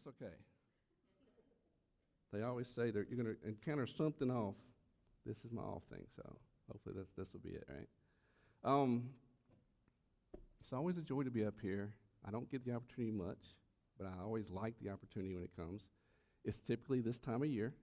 It's 0.00 0.06
okay. 0.06 0.32
They 2.32 2.42
always 2.42 2.68
say 2.74 2.90
that 2.90 3.06
you're 3.10 3.22
going 3.22 3.36
to 3.36 3.46
encounter 3.46 3.86
something 3.86 4.30
off. 4.30 4.54
This 5.26 5.36
is 5.44 5.52
my 5.52 5.60
off 5.60 5.82
thing, 5.90 6.06
so 6.16 6.22
hopefully 6.72 6.94
this, 6.96 7.08
this 7.18 7.26
will 7.34 7.40
be 7.40 7.50
it, 7.50 7.66
right? 7.68 7.88
Um, 8.64 9.10
it's 10.58 10.72
always 10.72 10.96
a 10.96 11.02
joy 11.02 11.24
to 11.24 11.30
be 11.30 11.44
up 11.44 11.56
here. 11.60 11.92
I 12.26 12.30
don't 12.30 12.50
get 12.50 12.64
the 12.64 12.72
opportunity 12.72 13.12
much, 13.12 13.56
but 13.98 14.06
I 14.06 14.22
always 14.22 14.48
like 14.48 14.72
the 14.80 14.88
opportunity 14.88 15.34
when 15.34 15.44
it 15.44 15.50
comes. 15.54 15.82
It's 16.46 16.60
typically 16.60 17.02
this 17.02 17.18
time 17.18 17.42
of 17.42 17.50
year 17.50 17.74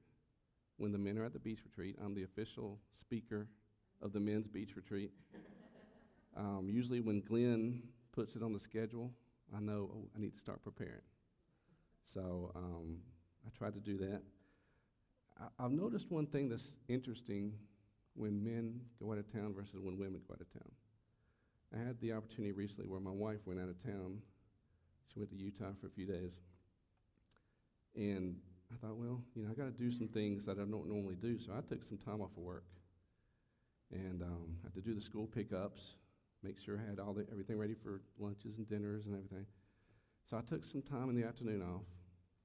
when 0.78 0.92
the 0.92 0.98
men 0.98 1.20
are 1.20 1.26
at 1.26 1.34
the 1.34 1.40
beach 1.40 1.60
retreat. 1.64 1.98
I'm 2.04 2.16
the 2.16 2.24
official 2.24 2.80
speaker 3.00 3.48
of 4.02 4.12
the 4.12 4.20
men's 4.20 4.48
beach 4.48 4.76
retreat. 4.76 5.12
Um, 6.36 6.68
usually, 6.68 7.00
when 7.00 7.22
Glenn 7.22 7.84
puts 8.12 8.36
it 8.36 8.42
on 8.42 8.54
the 8.54 8.60
schedule, 8.60 9.12
I 9.56 9.60
know 9.60 9.92
oh, 9.94 10.10
I 10.16 10.20
need 10.20 10.34
to 10.34 10.40
start 10.40 10.64
preparing. 10.64 11.02
So 12.14 12.52
um, 12.56 12.98
I 13.46 13.58
tried 13.58 13.74
to 13.74 13.80
do 13.80 13.98
that. 13.98 14.22
I, 15.40 15.66
I've 15.66 15.72
noticed 15.72 16.12
one 16.12 16.28
thing 16.28 16.50
that's 16.50 16.72
interesting 16.88 17.54
when 18.16 18.44
men 18.44 18.80
go 19.00 19.12
out 19.12 19.20
of 19.20 19.32
town 19.32 19.54
versus 19.54 19.80
when 19.82 19.98
women 19.98 20.22
go 20.28 20.34
out 20.34 20.42
of 20.42 20.52
town. 20.52 20.72
I 21.76 21.86
had 21.86 22.00
the 22.00 22.14
opportunity 22.14 22.54
recently 22.54 22.88
where 22.88 23.00
my 23.00 23.12
wife 23.12 23.40
went 23.46 23.60
out 23.60 23.70
of 23.70 23.82
town. 23.84 24.20
She 25.14 25.20
went 25.20 25.32
to 25.32 25.38
Utah 25.38 25.72
for 25.80 25.88
a 25.88 25.90
few 25.90 26.06
days. 26.06 26.32
And 27.96 28.38
I 28.72 28.76
thought, 28.78 28.96
well, 28.96 29.22
you 29.36 29.44
know, 29.44 29.50
I 29.52 29.54
got 29.54 29.66
to 29.66 29.84
do 29.84 29.92
some 29.92 30.08
things 30.08 30.46
that 30.46 30.58
I 30.58 30.64
don't 30.64 30.88
normally 30.88 31.16
do. 31.16 31.38
So 31.40 31.52
I 31.54 31.62
took 31.62 31.84
some 31.84 31.98
time 31.98 32.22
off 32.22 32.32
of 32.38 32.44
work 32.44 32.66
and 33.92 34.22
um, 34.22 34.58
had 34.64 34.74
to 34.74 34.82
do 34.82 34.94
the 34.94 35.02
school 35.02 35.28
pickups, 35.28 35.96
make 36.44 36.60
sure 36.60 36.78
I 36.78 36.90
had 36.90 37.00
all 37.00 37.14
the, 37.14 37.26
everything 37.32 37.58
ready 37.58 37.76
for 37.82 38.02
lunches 38.20 38.58
and 38.58 38.70
dinners 38.70 39.06
and 39.06 39.16
everything. 39.16 39.46
So 40.30 40.38
I 40.38 40.42
took 40.42 40.66
some 40.66 40.82
time 40.82 41.10
in 41.10 41.16
the 41.16 41.26
afternoon 41.26 41.62
off, 41.62 41.84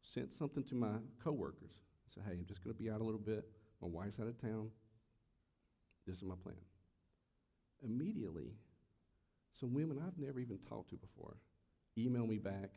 sent 0.02 0.33
something 0.33 0.65
to 0.65 0.74
my 0.74 0.97
coworkers. 1.23 1.73
I 2.06 2.15
said, 2.15 2.24
hey, 2.27 2.37
I'm 2.38 2.47
just 2.47 2.62
going 2.62 2.74
to 2.74 2.83
be 2.83 2.91
out 2.91 3.01
a 3.01 3.05
little 3.05 3.20
bit. 3.20 3.45
My 3.81 3.89
wife's 3.89 4.20
out 4.20 4.27
of 4.27 4.41
town. 4.41 4.69
This 6.06 6.17
is 6.17 6.25
my 6.25 6.34
plan. 6.42 6.56
Immediately, 7.84 8.53
some 9.59 9.75
women 9.75 9.98
I've 10.05 10.19
never 10.19 10.41
even 10.41 10.59
talked 10.69 10.91
to 10.91 10.97
before 10.97 11.36
email 11.98 12.27
me 12.27 12.39
back. 12.39 12.70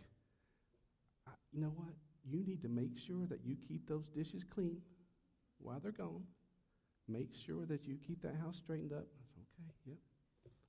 you 1.51 1.61
know 1.61 1.71
what? 1.75 1.93
You 2.27 2.43
need 2.43 2.61
to 2.63 2.67
make 2.67 2.97
sure 2.97 3.25
that 3.29 3.39
you 3.45 3.55
keep 3.67 3.87
those 3.87 4.07
dishes 4.09 4.43
clean 4.43 4.81
while 5.59 5.79
they're 5.79 5.91
gone. 5.91 6.23
Make 7.07 7.29
sure 7.45 7.65
that 7.67 7.85
you 7.85 7.97
keep 8.05 8.21
that 8.23 8.35
house 8.35 8.57
straightened 8.57 8.91
up. 8.91 9.05
I 9.05 9.23
said, 9.33 9.43
okay, 9.69 9.73
yep. 9.85 9.97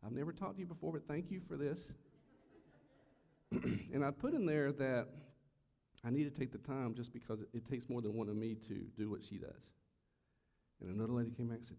I've 0.04 0.12
never 0.12 0.32
talked 0.32 0.54
to 0.56 0.60
you 0.60 0.66
before, 0.66 0.92
but 0.92 1.08
thank 1.08 1.30
you 1.30 1.40
for 1.48 1.56
this. 1.56 1.80
and 3.92 4.04
I 4.04 4.10
put 4.10 4.34
in 4.34 4.44
there 4.44 4.70
that 4.72 5.08
I 6.04 6.10
need 6.10 6.24
to 6.24 6.38
take 6.38 6.52
the 6.52 6.58
time 6.58 6.94
just 6.94 7.12
because 7.12 7.40
it, 7.40 7.48
it 7.52 7.68
takes 7.68 7.88
more 7.88 8.02
than 8.02 8.14
one 8.14 8.28
of 8.28 8.36
me 8.36 8.56
to 8.68 8.74
do 8.96 9.10
what 9.10 9.20
she 9.28 9.38
does. 9.38 9.70
And 10.80 10.94
another 10.94 11.12
lady 11.12 11.30
came 11.30 11.48
back 11.48 11.58
and 11.58 11.66
said, 11.66 11.76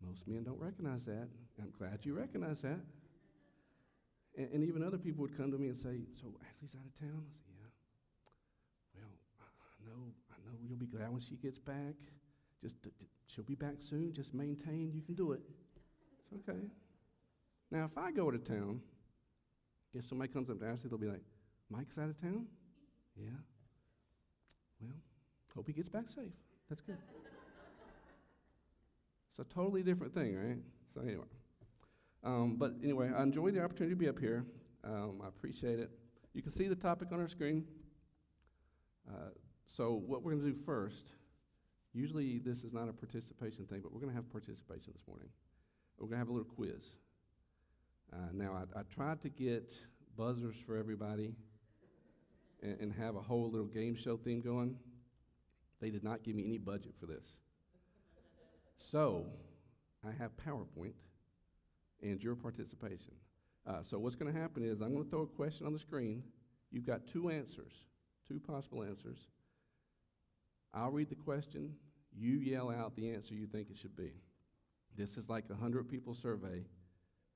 Most 0.00 0.26
men 0.26 0.44
don't 0.44 0.60
recognize 0.60 1.04
that. 1.06 1.28
I'm 1.60 1.72
glad 1.78 2.00
you 2.02 2.14
recognize 2.14 2.60
that. 2.62 2.80
And, 4.38 4.48
and, 4.52 4.64
even 4.64 4.82
other 4.82 4.98
people 4.98 5.22
would 5.22 5.36
come 5.36 5.50
to 5.50 5.58
me 5.58 5.68
and 5.68 5.76
say, 5.76 6.04
So 6.20 6.28
Ashley's 6.44 6.76
out 6.76 6.86
of 6.86 6.94
town? 7.00 7.24
I 7.24 7.32
said, 7.32 7.72
Yeah. 8.94 9.10
Well, 9.40 9.48
I 9.58 9.88
know, 9.88 10.12
I 10.30 10.36
know 10.46 10.58
you'll 10.68 10.78
be 10.78 10.86
glad 10.86 11.10
when 11.10 11.20
she 11.20 11.36
gets 11.36 11.58
back. 11.58 11.96
Just 12.62 12.76
she'll 13.26 13.44
be 13.44 13.54
back 13.54 13.76
soon. 13.80 14.12
Just 14.12 14.34
maintain. 14.34 14.92
You 14.94 15.02
can 15.02 15.14
do 15.14 15.32
it. 15.32 15.40
It's 16.20 16.48
okay. 16.48 16.60
Now, 17.70 17.84
if 17.84 17.98
I 17.98 18.12
go 18.12 18.30
to 18.30 18.38
town, 18.38 18.80
if 19.94 20.06
somebody 20.06 20.32
comes 20.32 20.50
up 20.50 20.60
to 20.60 20.66
Ashley, 20.66 20.90
they'll 20.90 20.98
be 20.98 21.08
like, 21.08 21.22
Mike's 21.70 21.98
out 21.98 22.08
of 22.08 22.20
town? 22.20 22.46
Yeah. 23.16 23.30
Well, 24.80 24.92
hope 25.54 25.66
he 25.66 25.72
gets 25.72 25.88
back 25.88 26.08
safe. 26.08 26.32
That's 26.68 26.82
good. 26.82 26.98
it's 29.30 29.38
a 29.38 29.54
totally 29.54 29.82
different 29.82 30.14
thing, 30.14 30.36
right? 30.36 30.58
So, 30.94 31.00
anyway. 31.00 31.24
Um, 32.24 32.56
but 32.58 32.74
anyway, 32.82 33.10
I 33.16 33.22
enjoyed 33.22 33.54
the 33.54 33.62
opportunity 33.62 33.94
to 33.94 33.98
be 33.98 34.08
up 34.08 34.18
here. 34.18 34.44
Um, 34.84 35.20
I 35.24 35.28
appreciate 35.28 35.78
it. 35.78 35.90
You 36.34 36.42
can 36.42 36.52
see 36.52 36.68
the 36.68 36.74
topic 36.74 37.08
on 37.12 37.20
our 37.20 37.28
screen. 37.28 37.64
Uh, 39.08 39.30
so, 39.66 40.02
what 40.06 40.22
we're 40.22 40.32
going 40.32 40.44
to 40.44 40.50
do 40.50 40.58
first, 40.64 41.12
usually 41.92 42.38
this 42.38 42.64
is 42.64 42.72
not 42.72 42.88
a 42.88 42.92
participation 42.92 43.64
thing, 43.66 43.80
but 43.82 43.92
we're 43.92 44.00
going 44.00 44.10
to 44.10 44.16
have 44.16 44.30
participation 44.30 44.92
this 44.92 45.06
morning. 45.06 45.28
We're 45.98 46.06
going 46.06 46.16
to 46.16 46.18
have 46.18 46.28
a 46.28 46.32
little 46.32 46.48
quiz. 46.48 46.92
Uh, 48.12 48.16
now, 48.32 48.52
I, 48.52 48.80
I, 48.80 48.82
tried 48.94 49.22
to 49.22 49.28
get 49.28 49.72
buzzers 50.16 50.54
for 50.64 50.76
everybody 50.76 51.34
and, 52.62 52.80
and 52.80 52.92
have 52.92 53.16
a 53.16 53.20
whole 53.20 53.50
little 53.50 53.66
game 53.66 53.96
show 53.96 54.16
theme 54.16 54.40
going. 54.40 54.76
They 55.80 55.90
did 55.90 56.04
not 56.04 56.22
give 56.22 56.34
me 56.34 56.44
any 56.44 56.58
budget 56.58 56.94
for 56.98 57.06
this. 57.06 57.24
So, 58.78 59.26
I 60.06 60.12
have 60.12 60.30
PowerPoint 60.36 60.94
and 62.02 62.22
your 62.22 62.34
participation. 62.34 63.14
Uh, 63.66 63.82
so, 63.82 63.98
what's 63.98 64.14
going 64.16 64.32
to 64.32 64.38
happen 64.38 64.62
is 64.64 64.80
I'm 64.80 64.92
going 64.92 65.04
to 65.04 65.10
throw 65.10 65.22
a 65.22 65.26
question 65.26 65.66
on 65.66 65.72
the 65.72 65.78
screen. 65.78 66.22
You've 66.70 66.86
got 66.86 67.06
two 67.06 67.30
answers, 67.30 67.72
two 68.26 68.38
possible 68.38 68.82
answers. 68.82 69.18
I'll 70.72 70.90
read 70.90 71.08
the 71.08 71.16
question. 71.16 71.74
You 72.14 72.38
yell 72.38 72.70
out 72.70 72.94
the 72.96 73.10
answer 73.10 73.34
you 73.34 73.46
think 73.46 73.68
it 73.70 73.76
should 73.78 73.96
be. 73.96 74.12
This 74.96 75.16
is 75.16 75.28
like 75.28 75.44
a 75.50 75.54
100 75.54 75.88
people 75.88 76.14
survey 76.14 76.64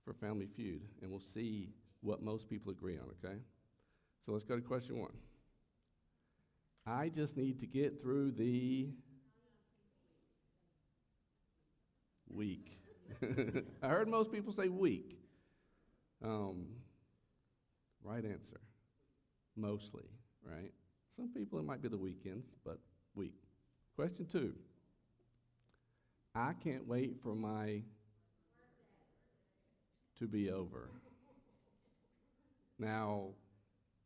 for 0.04 0.14
Family 0.14 0.46
Feud, 0.46 0.82
and 1.02 1.10
we'll 1.10 1.20
see 1.20 1.70
what 2.00 2.22
most 2.22 2.48
people 2.48 2.72
agree 2.72 2.96
on, 2.96 3.04
okay? 3.22 3.36
So 4.26 4.32
let's 4.32 4.44
go 4.44 4.56
to 4.56 4.62
question 4.62 4.98
one. 4.98 5.12
I 6.86 7.08
just 7.08 7.36
need 7.36 7.60
to 7.60 7.66
get 7.66 8.02
through 8.02 8.32
the 8.32 8.88
week. 12.28 12.78
I 13.82 13.88
heard 13.88 14.08
most 14.08 14.32
people 14.32 14.52
say 14.52 14.68
week. 14.68 15.18
Um, 16.22 16.66
right 18.02 18.24
answer. 18.24 18.60
Mostly, 19.56 20.04
right? 20.44 20.72
Some 21.16 21.28
people 21.28 21.58
it 21.58 21.64
might 21.64 21.82
be 21.82 21.88
the 21.88 21.98
weekends, 21.98 22.46
but 22.64 22.78
week. 23.14 23.34
Question 23.96 24.26
two. 24.26 24.54
I 26.34 26.52
can't 26.62 26.86
wait 26.86 27.16
for 27.22 27.34
my 27.34 27.82
to 30.18 30.26
be 30.28 30.50
over. 30.50 30.90
Now, 32.78 33.30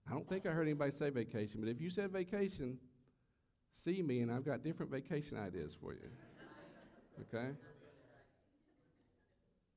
I 0.09 0.13
don't 0.13 0.29
think 0.29 0.47
I 0.47 0.51
heard 0.51 0.67
anybody 0.67 0.93
say 0.93 1.11
vacation, 1.11 1.61
but 1.61 1.69
if 1.69 1.81
you 1.81 1.91
said 1.91 2.11
vacation, 2.11 2.79
see 3.73 4.03
me 4.03 4.21
and 4.21 4.31
I've 4.31 4.45
got 4.45 4.63
different 4.63 4.93
vacation 4.93 5.39
ideas 5.39 5.75
for 5.81 5.93
you. 5.93 6.11
Okay? 7.23 7.51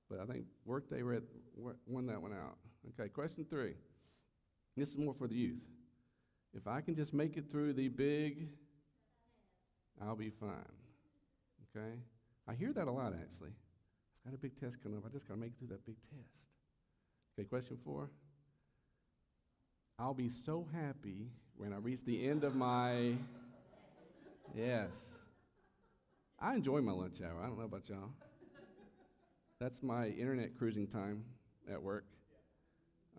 But 0.09 0.19
I 0.19 0.25
think 0.25 0.45
Workday 0.65 1.01
read, 1.01 1.23
won 1.85 2.05
that 2.07 2.21
one 2.21 2.33
out. 2.33 2.57
Okay, 2.99 3.09
question 3.09 3.45
three. 3.49 3.73
This 4.75 4.89
is 4.89 4.97
more 4.97 5.13
for 5.13 5.27
the 5.27 5.35
youth. 5.35 5.63
If 6.53 6.67
I 6.67 6.81
can 6.81 6.95
just 6.95 7.13
make 7.13 7.37
it 7.37 7.45
through 7.51 7.73
the 7.73 7.89
big, 7.89 8.49
I'll 10.01 10.15
be 10.15 10.29
fine. 10.29 10.49
Okay? 11.75 11.95
I 12.47 12.53
hear 12.53 12.73
that 12.73 12.87
a 12.87 12.91
lot, 12.91 13.13
actually. 13.13 13.51
I've 14.25 14.31
got 14.31 14.37
a 14.37 14.41
big 14.41 14.59
test 14.59 14.81
coming 14.81 14.97
up. 14.97 15.03
I 15.05 15.09
just 15.09 15.27
got 15.27 15.35
to 15.35 15.39
make 15.39 15.51
it 15.51 15.59
through 15.59 15.69
that 15.69 15.85
big 15.85 15.95
test. 16.09 16.31
Okay, 17.37 17.47
question 17.47 17.77
four. 17.83 18.09
I'll 19.99 20.13
be 20.13 20.29
so 20.29 20.67
happy 20.75 21.31
when 21.55 21.73
I 21.73 21.77
reach 21.77 22.05
the 22.05 22.29
end 22.29 22.43
of 22.43 22.55
my. 22.55 23.15
Yes. 24.55 24.91
I 26.39 26.53
enjoy 26.53 26.81
my 26.81 26.91
lunch 26.91 27.17
hour. 27.23 27.41
I 27.41 27.47
don't 27.47 27.57
know 27.57 27.65
about 27.65 27.89
y'all. 27.89 28.11
That's 29.59 29.81
my 29.81 30.09
internet 30.09 30.55
cruising 30.55 30.85
time 30.85 31.23
at 31.71 31.81
work. 31.81 32.05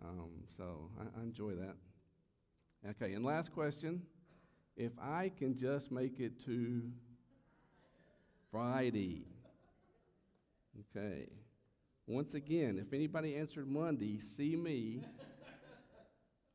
Um, 0.01 0.29
so 0.55 0.89
I, 0.97 1.19
I 1.19 1.23
enjoy 1.23 1.51
that. 1.55 1.75
Okay, 2.91 3.13
and 3.13 3.25
last 3.25 3.53
question. 3.53 4.01
If 4.77 4.93
I 4.97 5.33
can 5.37 5.57
just 5.57 5.91
make 5.91 6.21
it 6.21 6.45
to 6.45 6.81
Friday. 8.49 9.25
Okay. 10.95 11.27
Once 12.07 12.35
again, 12.35 12.81
if 12.81 12.93
anybody 12.93 13.35
answered 13.35 13.67
Monday, 13.67 14.17
see 14.17 14.55
me 14.55 15.03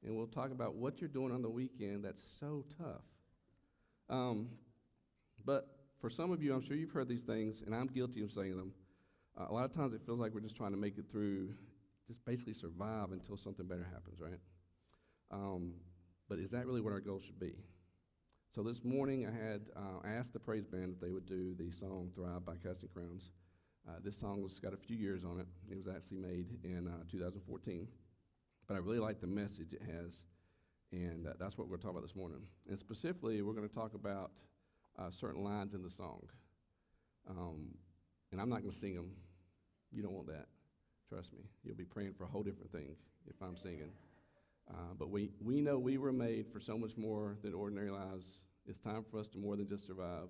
and 0.04 0.16
we'll 0.16 0.26
talk 0.26 0.50
about 0.50 0.74
what 0.74 1.00
you're 1.00 1.08
doing 1.08 1.32
on 1.32 1.42
the 1.42 1.48
weekend 1.48 2.04
that's 2.04 2.22
so 2.38 2.64
tough. 2.78 3.02
Um, 4.10 4.48
but 5.44 5.68
for 6.00 6.10
some 6.10 6.30
of 6.30 6.42
you, 6.42 6.54
I'm 6.54 6.62
sure 6.62 6.76
you've 6.76 6.90
heard 6.90 7.08
these 7.08 7.22
things, 7.22 7.62
and 7.64 7.74
I'm 7.74 7.86
guilty 7.86 8.22
of 8.22 8.30
saying 8.30 8.56
them. 8.56 8.72
Uh, 9.38 9.46
a 9.48 9.52
lot 9.52 9.64
of 9.64 9.72
times 9.72 9.94
it 9.94 10.02
feels 10.04 10.20
like 10.20 10.34
we're 10.34 10.40
just 10.40 10.56
trying 10.56 10.72
to 10.72 10.76
make 10.76 10.98
it 10.98 11.06
through, 11.10 11.50
just 12.06 12.24
basically 12.24 12.54
survive 12.54 13.12
until 13.12 13.36
something 13.36 13.66
better 13.66 13.86
happens, 13.92 14.20
right? 14.20 14.38
Um, 15.30 15.72
but 16.28 16.38
is 16.38 16.50
that 16.50 16.66
really 16.66 16.80
what 16.80 16.92
our 16.92 17.00
goal 17.00 17.20
should 17.24 17.40
be? 17.40 17.54
So 18.54 18.62
this 18.62 18.84
morning 18.84 19.26
I 19.26 19.32
had 19.32 19.62
uh, 19.74 20.06
asked 20.06 20.32
the 20.32 20.38
praise 20.38 20.66
band 20.66 20.92
if 20.94 21.00
they 21.00 21.10
would 21.10 21.26
do 21.26 21.54
the 21.58 21.70
song 21.72 22.10
Thrive 22.14 22.44
by 22.44 22.54
Casting 22.62 22.90
Crowns. 22.94 23.30
Uh, 23.88 23.94
this 24.02 24.16
song 24.16 24.42
has 24.42 24.60
got 24.60 24.72
a 24.72 24.76
few 24.76 24.96
years 24.96 25.24
on 25.24 25.40
it. 25.40 25.46
It 25.68 25.76
was 25.76 25.88
actually 25.88 26.18
made 26.18 26.46
in 26.62 26.86
uh, 26.86 27.02
2014 27.10 27.88
but 28.66 28.74
I 28.74 28.78
really 28.78 28.98
like 28.98 29.20
the 29.20 29.26
message 29.26 29.72
it 29.72 29.82
has. 29.82 30.22
And 30.92 31.26
uh, 31.26 31.32
that's 31.38 31.58
what 31.58 31.68
we're 31.68 31.76
going 31.76 31.80
to 31.80 31.86
talk 31.86 31.90
about 31.92 32.02
this 32.02 32.16
morning. 32.16 32.40
And 32.68 32.78
specifically, 32.78 33.42
we're 33.42 33.52
going 33.52 33.68
to 33.68 33.74
talk 33.74 33.94
about 33.94 34.32
uh, 34.98 35.10
certain 35.10 35.42
lines 35.42 35.74
in 35.74 35.82
the 35.82 35.90
song. 35.90 36.22
Um, 37.28 37.74
and 38.30 38.40
I'm 38.40 38.48
not 38.48 38.60
going 38.60 38.72
to 38.72 38.78
sing 38.78 38.94
them. 38.94 39.10
You 39.92 40.02
don't 40.02 40.12
want 40.12 40.28
that. 40.28 40.46
Trust 41.08 41.32
me. 41.32 41.40
You'll 41.64 41.76
be 41.76 41.84
praying 41.84 42.14
for 42.16 42.24
a 42.24 42.26
whole 42.28 42.42
different 42.42 42.70
thing 42.70 42.96
if 43.28 43.36
I'm 43.42 43.56
singing. 43.56 43.90
Uh, 44.70 44.94
but 44.98 45.10
we, 45.10 45.30
we 45.42 45.60
know 45.60 45.78
we 45.78 45.98
were 45.98 46.12
made 46.12 46.46
for 46.52 46.60
so 46.60 46.78
much 46.78 46.96
more 46.96 47.36
than 47.42 47.54
ordinary 47.54 47.90
lives. 47.90 48.24
It's 48.66 48.78
time 48.78 49.04
for 49.10 49.18
us 49.18 49.26
to 49.28 49.38
more 49.38 49.56
than 49.56 49.68
just 49.68 49.86
survive. 49.86 50.28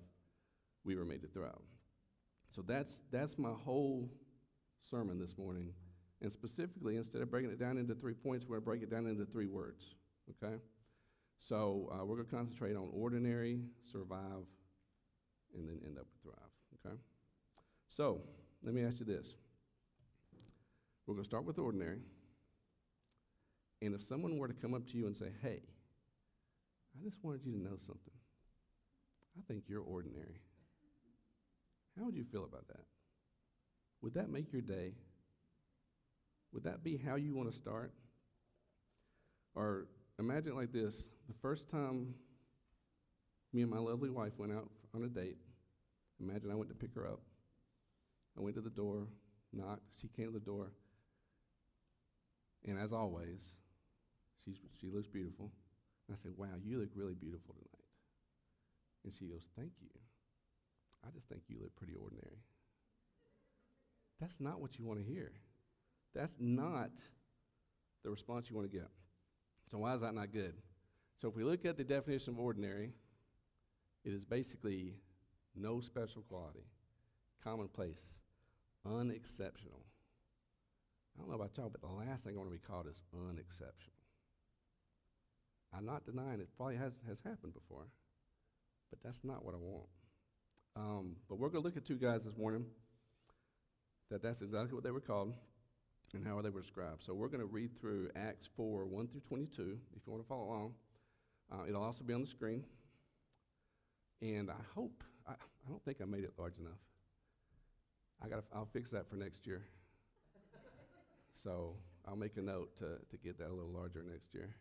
We 0.83 0.95
were 0.95 1.05
made 1.05 1.21
to 1.21 1.27
thrive. 1.27 1.51
So 2.53 2.61
that's, 2.61 2.99
that's 3.11 3.37
my 3.37 3.51
whole 3.51 4.09
sermon 4.89 5.19
this 5.19 5.37
morning. 5.37 5.73
And 6.25 6.33
specifically, 6.33 6.97
instead 6.97 7.21
of 7.21 7.29
breaking 7.29 7.51
it 7.51 7.59
down 7.59 7.77
into 7.77 7.93
three 7.93 8.15
points, 8.15 8.47
we're 8.47 8.55
going 8.55 8.61
to 8.61 8.65
break 8.65 8.81
it 8.81 8.89
down 8.89 9.05
into 9.05 9.25
three 9.25 9.45
words. 9.45 9.93
Okay? 10.43 10.55
So 11.37 11.87
uh, 11.93 12.03
we're 12.03 12.15
going 12.15 12.25
to 12.25 12.35
concentrate 12.35 12.75
on 12.75 12.89
ordinary, 12.91 13.59
survive, 13.91 14.47
and 15.53 15.69
then 15.69 15.79
end 15.85 15.99
up 15.99 16.07
with 16.11 16.33
thrive. 16.33 16.83
Okay? 16.83 16.95
So 17.91 18.21
let 18.63 18.73
me 18.73 18.83
ask 18.83 18.99
you 18.99 19.05
this. 19.05 19.27
We're 21.05 21.13
going 21.13 21.25
to 21.25 21.29
start 21.29 21.45
with 21.45 21.59
ordinary. 21.59 21.99
And 23.83 23.93
if 23.93 24.01
someone 24.07 24.39
were 24.39 24.47
to 24.47 24.55
come 24.55 24.73
up 24.73 24.87
to 24.87 24.97
you 24.97 25.05
and 25.05 25.15
say, 25.15 25.29
hey, 25.43 25.61
I 26.99 27.03
just 27.07 27.23
wanted 27.23 27.41
you 27.45 27.51
to 27.51 27.59
know 27.59 27.77
something, 27.85 28.15
I 29.37 29.41
think 29.47 29.65
you're 29.67 29.83
ordinary. 29.83 30.41
How 31.95 32.05
would 32.05 32.15
you 32.15 32.25
feel 32.31 32.45
about 32.45 32.67
that? 32.69 32.83
Would 34.01 34.15
that 34.15 34.31
make 34.31 34.51
your 34.51 34.63
day? 34.63 34.93
Would 36.55 36.63
that 36.63 36.85
be 36.85 36.95
how 36.95 37.15
you 37.15 37.35
want 37.35 37.51
to 37.51 37.55
start? 37.55 37.91
Or 39.55 39.87
imagine 40.17 40.55
like 40.55 40.71
this 40.71 40.95
the 41.27 41.33
first 41.41 41.69
time 41.69 42.15
me 43.51 43.61
and 43.61 43.69
my 43.69 43.77
lovely 43.77 44.09
wife 44.09 44.31
went 44.37 44.53
out 44.53 44.69
on 44.93 45.03
a 45.03 45.07
date, 45.07 45.37
imagine 46.19 46.51
I 46.51 46.55
went 46.55 46.69
to 46.69 46.75
pick 46.75 46.95
her 46.95 47.05
up. 47.07 47.19
I 48.37 48.41
went 48.41 48.55
to 48.55 48.61
the 48.61 48.69
door, 48.69 49.07
knocked, 49.53 49.83
she 50.01 50.07
came 50.07 50.27
to 50.27 50.31
the 50.31 50.39
door, 50.39 50.71
and 52.65 52.79
as 52.79 52.93
always, 52.93 53.39
she's, 54.43 54.57
she 54.79 54.87
looks 54.89 55.07
beautiful. 55.07 55.51
And 56.07 56.17
I 56.17 56.21
said, 56.21 56.31
Wow, 56.37 56.55
you 56.63 56.79
look 56.79 56.89
really 56.95 57.15
beautiful 57.15 57.53
tonight. 57.53 57.85
And 59.03 59.13
she 59.13 59.25
goes, 59.25 59.43
Thank 59.57 59.71
you. 59.81 59.89
I 61.05 61.11
just 61.11 61.27
think 61.27 61.41
you 61.47 61.57
look 61.61 61.75
pretty 61.75 61.95
ordinary. 61.95 62.39
That's 64.21 64.39
not 64.39 64.61
what 64.61 64.79
you 64.79 64.85
want 64.85 64.99
to 64.99 65.05
hear. 65.05 65.31
That's 66.15 66.37
not 66.39 66.91
the 68.03 68.09
response 68.09 68.49
you 68.49 68.55
want 68.55 68.71
to 68.71 68.75
get. 68.75 68.87
So, 69.69 69.79
why 69.79 69.93
is 69.93 70.01
that 70.01 70.15
not 70.15 70.31
good? 70.31 70.53
So, 71.21 71.27
if 71.27 71.35
we 71.35 71.43
look 71.43 71.65
at 71.65 71.77
the 71.77 71.83
definition 71.83 72.33
of 72.33 72.39
ordinary, 72.39 72.91
it 74.05 74.13
is 74.13 74.23
basically 74.23 74.93
no 75.55 75.81
special 75.81 76.21
quality, 76.21 76.63
commonplace, 77.43 78.01
unexceptional. 78.85 79.81
I 81.15 81.21
don't 81.21 81.29
know 81.29 81.35
about 81.35 81.57
y'all, 81.57 81.69
but 81.69 81.81
the 81.81 81.87
last 81.87 82.23
thing 82.23 82.35
I 82.35 82.37
want 82.37 82.49
to 82.49 82.55
be 82.55 82.65
called 82.65 82.87
is 82.87 83.01
unexceptional. 83.13 83.93
I'm 85.75 85.85
not 85.85 86.05
denying 86.05 86.39
it 86.39 86.47
probably 86.55 86.77
has, 86.77 86.99
has 87.07 87.19
happened 87.19 87.53
before, 87.53 87.87
but 88.89 88.99
that's 89.03 89.23
not 89.23 89.43
what 89.43 89.53
I 89.53 89.57
want. 89.57 89.87
Um, 90.77 91.15
but 91.27 91.39
we're 91.39 91.49
going 91.49 91.63
to 91.63 91.67
look 91.67 91.77
at 91.77 91.85
two 91.85 91.97
guys 91.97 92.23
this 92.23 92.37
morning 92.37 92.65
that 94.11 94.21
that's 94.21 94.41
exactly 94.41 94.73
what 94.73 94.83
they 94.83 94.91
were 94.91 95.01
called 95.01 95.33
and 96.13 96.25
how 96.25 96.37
are 96.37 96.41
they 96.41 96.49
were 96.49 96.61
described. 96.61 97.03
So 97.03 97.13
we're 97.13 97.27
going 97.27 97.41
to 97.41 97.45
read 97.45 97.71
through 97.79 98.09
Acts 98.15 98.47
4 98.55 98.85
1 98.85 99.07
through 99.07 99.21
22 99.21 99.77
if 99.95 100.01
you 100.05 100.11
want 100.11 100.23
to 100.23 100.27
follow 100.27 100.45
along. 100.45 100.73
Uh, 101.51 101.67
it'll 101.67 101.83
also 101.83 102.03
be 102.03 102.13
on 102.13 102.21
the 102.21 102.27
screen. 102.27 102.63
And 104.21 104.49
I 104.49 104.61
hope, 104.73 105.03
I, 105.27 105.33
I 105.33 105.69
don't 105.69 105.83
think 105.83 105.97
I 106.01 106.05
made 106.05 106.23
it 106.23 106.33
large 106.37 106.57
enough. 106.59 106.79
I 108.23 108.29
gotta, 108.29 108.43
I'll 108.53 108.69
fix 108.71 108.89
that 108.91 109.09
for 109.09 109.15
next 109.15 109.45
year. 109.45 109.63
so 111.43 111.75
I'll 112.07 112.15
make 112.15 112.37
a 112.37 112.41
note 112.41 112.77
to, 112.77 112.97
to 113.09 113.17
get 113.23 113.37
that 113.39 113.49
a 113.49 113.53
little 113.53 113.71
larger 113.71 114.03
next 114.03 114.33
year. 114.33 114.55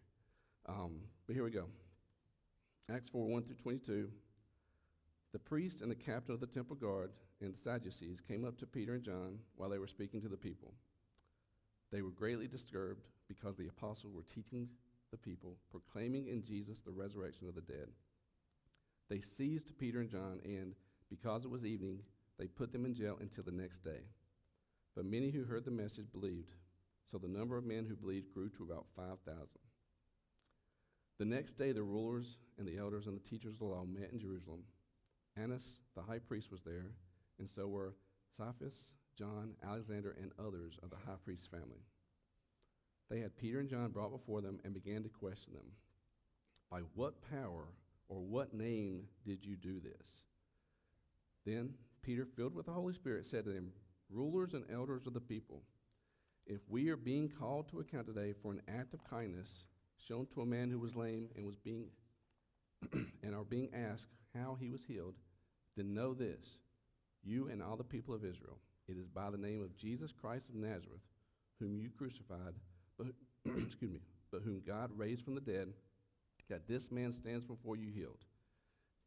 Um, 0.67 1.00
but 1.26 1.35
here 1.35 1.44
we 1.44 1.50
go 1.50 1.67
Acts 2.93 3.08
4 3.11 3.26
1 3.26 3.43
through 3.44 3.56
22. 3.56 4.08
The 5.32 5.38
priest 5.38 5.81
and 5.81 5.91
the 5.91 5.96
captain 5.96 6.35
of 6.35 6.41
the 6.41 6.46
temple 6.46 6.76
guard 6.76 7.11
and 7.41 7.55
the 7.55 7.58
Sadducees 7.58 8.20
came 8.20 8.44
up 8.44 8.58
to 8.58 8.67
Peter 8.67 8.94
and 8.94 9.02
John 9.02 9.38
while 9.56 9.69
they 9.69 9.79
were 9.79 9.87
speaking 9.87 10.20
to 10.23 10.29
the 10.29 10.37
people. 10.37 10.73
They 11.92 12.02
were 12.02 12.10
greatly 12.10 12.48
disturbed 12.48 13.04
because 13.28 13.56
the 13.56 13.69
apostles 13.69 14.14
were 14.14 14.22
teaching 14.22 14.69
the 15.10 15.16
people, 15.16 15.56
proclaiming 15.70 16.28
in 16.28 16.42
Jesus 16.42 16.81
the 16.81 16.90
resurrection 16.90 17.48
of 17.48 17.54
the 17.54 17.60
dead. 17.60 17.88
They 19.08 19.20
seized 19.20 19.78
Peter 19.78 20.00
and 20.00 20.10
John, 20.10 20.40
and 20.44 20.75
because 21.10 21.44
it 21.44 21.50
was 21.50 21.64
evening, 21.64 22.00
they 22.38 22.46
put 22.46 22.72
them 22.72 22.84
in 22.84 22.94
jail 22.94 23.19
until 23.20 23.44
the 23.44 23.52
next 23.52 23.84
day. 23.84 24.00
But 24.96 25.04
many 25.04 25.31
who 25.31 25.44
heard 25.44 25.64
the 25.64 25.70
message 25.70 26.10
believed, 26.12 26.52
so 27.10 27.19
the 27.19 27.28
number 27.28 27.56
of 27.56 27.64
men 27.64 27.86
who 27.86 27.94
believed 27.94 28.32
grew 28.32 28.48
to 28.50 28.64
about 28.64 28.86
5,000. 28.96 29.46
The 31.19 31.25
next 31.25 31.52
day, 31.52 31.72
the 31.72 31.82
rulers 31.82 32.38
and 32.58 32.66
the 32.66 32.78
elders 32.78 33.06
and 33.06 33.16
the 33.16 33.28
teachers 33.28 33.54
of 33.54 33.58
the 33.60 33.66
law 33.66 33.84
met 33.84 34.10
in 34.12 34.19
Jerusalem. 34.19 34.62
Annas, 35.36 35.64
the 35.94 36.02
high 36.02 36.19
priest, 36.19 36.50
was 36.50 36.62
there, 36.62 36.90
and 37.38 37.48
so 37.48 37.69
were 37.69 37.94
Caiaphas, 38.36 38.75
John, 39.16 39.55
Alexander, 39.64 40.16
and 40.20 40.32
others 40.38 40.78
of 40.82 40.90
the 40.90 40.96
high 40.96 41.16
priest's 41.25 41.46
family. 41.46 41.84
They 43.11 43.20
had 43.20 43.37
Peter 43.37 43.61
and 43.61 43.69
John 43.69 43.90
brought 43.90 44.11
before 44.11 44.40
them 44.40 44.58
and 44.64 44.75
began 44.75 45.02
to 45.02 45.08
question 45.08 45.52
them. 45.52 45.72
By 46.70 46.81
what 46.94 47.22
power 47.31 47.69
or 48.08 48.20
what 48.20 48.55
name 48.55 49.05
did 49.26 49.44
you 49.44 49.56
do 49.56 49.81
this? 49.81 50.25
Then 51.44 51.75
Peter, 52.02 52.26
filled 52.37 52.55
with 52.55 52.66
the 52.66 52.72
Holy 52.72 52.94
Spirit, 52.94 53.26
said 53.26 53.44
to 53.44 53.52
them, 53.52 53.72
Rulers 54.11 54.55
and 54.55 54.64
elders 54.72 55.06
of 55.06 55.14
the 55.14 55.20
people, 55.20 55.62
if 56.46 56.60
we 56.69 56.90
are 56.90 56.96
being 56.96 57.28
called 57.28 57.69
to 57.70 57.81
account 57.81 58.06
today 58.06 58.34
for 58.43 58.52
an 58.52 58.62
act 58.69 58.93
of 58.93 59.08
kindness 59.08 59.49
shown 60.06 60.26
to 60.34 60.43
a 60.43 60.46
man 60.46 60.70
who 60.70 60.78
was 60.78 60.94
lame 60.94 61.28
and 61.37 61.46
was 61.46 61.56
being 61.56 61.88
and 63.22 63.34
are 63.34 63.44
being 63.44 63.70
asked 63.72 64.08
how 64.34 64.56
he 64.60 64.69
was 64.69 64.84
healed, 64.87 65.14
then 65.76 65.94
know 65.94 66.12
this, 66.12 66.58
you 67.22 67.49
and 67.49 67.62
all 67.62 67.76
the 67.76 67.84
people 67.84 68.14
of 68.14 68.25
Israel, 68.25 68.58
it 68.88 68.96
is 68.96 69.08
by 69.08 69.31
the 69.31 69.38
name 69.38 69.62
of 69.62 69.76
Jesus 69.76 70.12
Christ 70.12 70.48
of 70.48 70.54
Nazareth, 70.54 71.00
whom 71.58 71.76
you 71.76 71.90
crucified, 71.96 72.54
but 72.98 73.08
excuse 73.58 73.90
me, 73.90 74.00
but 74.31 74.42
whom 74.42 74.62
God 74.66 74.90
raised 74.96 75.25
from 75.25 75.34
the 75.34 75.40
dead, 75.40 75.69
that 76.50 76.69
this 76.69 76.90
man 76.90 77.12
stands 77.12 77.44
before 77.44 77.76
you 77.76 77.90
healed. 77.94 78.25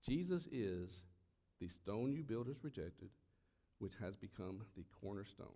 Jesus 0.06 0.48
is 0.52 1.04
the 1.60 1.68
stone 1.68 2.14
you 2.14 2.24
builders 2.24 2.64
rejected, 2.64 3.10
which 3.80 3.94
has 4.00 4.16
become 4.16 4.64
the 4.76 4.86
cornerstone. 5.02 5.48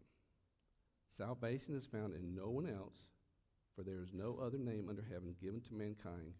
Salvation 1.09 1.75
is 1.75 1.85
found 1.85 2.13
in 2.13 2.35
no 2.35 2.49
one 2.49 2.67
else, 2.67 2.95
for 3.75 3.83
there 3.83 4.01
is 4.01 4.13
no 4.13 4.37
other 4.41 4.57
name 4.57 4.87
under 4.89 5.03
heaven 5.11 5.35
given 5.41 5.61
to 5.61 5.73
mankind 5.73 6.33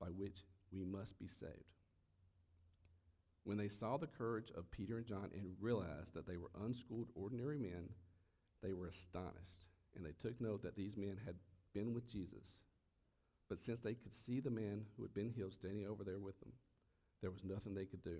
by 0.00 0.06
which 0.06 0.44
we 0.72 0.84
must 0.84 1.18
be 1.18 1.26
saved. 1.26 1.52
When 3.46 3.56
they 3.56 3.68
saw 3.68 3.96
the 3.96 4.08
courage 4.08 4.50
of 4.58 4.72
Peter 4.72 4.96
and 4.96 5.06
John 5.06 5.30
and 5.32 5.54
realized 5.60 6.14
that 6.14 6.26
they 6.26 6.36
were 6.36 6.50
unschooled, 6.64 7.06
ordinary 7.14 7.56
men, 7.56 7.88
they 8.60 8.72
were 8.72 8.88
astonished, 8.88 9.68
and 9.94 10.04
they 10.04 10.14
took 10.20 10.40
note 10.40 10.64
that 10.64 10.74
these 10.74 10.96
men 10.96 11.16
had 11.24 11.36
been 11.72 11.94
with 11.94 12.10
Jesus. 12.10 12.42
But 13.48 13.60
since 13.60 13.80
they 13.80 13.94
could 13.94 14.12
see 14.12 14.40
the 14.40 14.50
man 14.50 14.84
who 14.96 15.04
had 15.04 15.14
been 15.14 15.30
healed 15.30 15.52
standing 15.52 15.86
over 15.86 16.02
there 16.02 16.18
with 16.18 16.36
them, 16.40 16.50
there 17.22 17.30
was 17.30 17.44
nothing 17.44 17.72
they 17.72 17.84
could 17.84 18.02
do. 18.02 18.18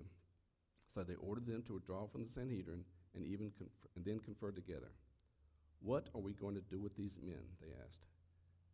So 0.93 1.03
they 1.03 1.15
ordered 1.15 1.45
them 1.45 1.61
to 1.63 1.73
withdraw 1.73 2.07
from 2.07 2.23
the 2.23 2.31
Sanhedrin 2.31 2.85
and 3.13 3.25
even 3.25 3.51
confer- 3.51 3.89
and 3.97 4.05
then 4.05 4.19
conferred 4.19 4.55
together. 4.55 4.93
What 5.81 6.07
are 6.15 6.21
we 6.21 6.31
going 6.31 6.55
to 6.55 6.61
do 6.61 6.79
with 6.79 6.95
these 6.95 7.17
men? 7.21 7.43
They 7.59 7.73
asked. 7.85 8.05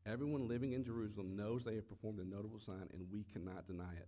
Everyone 0.05 0.47
living 0.47 0.73
in 0.73 0.85
Jerusalem 0.85 1.35
knows 1.35 1.63
they 1.63 1.75
have 1.75 1.89
performed 1.89 2.19
a 2.19 2.25
notable 2.25 2.59
sign, 2.59 2.89
and 2.93 3.11
we 3.11 3.23
cannot 3.33 3.65
deny 3.65 3.95
it. 3.97 4.07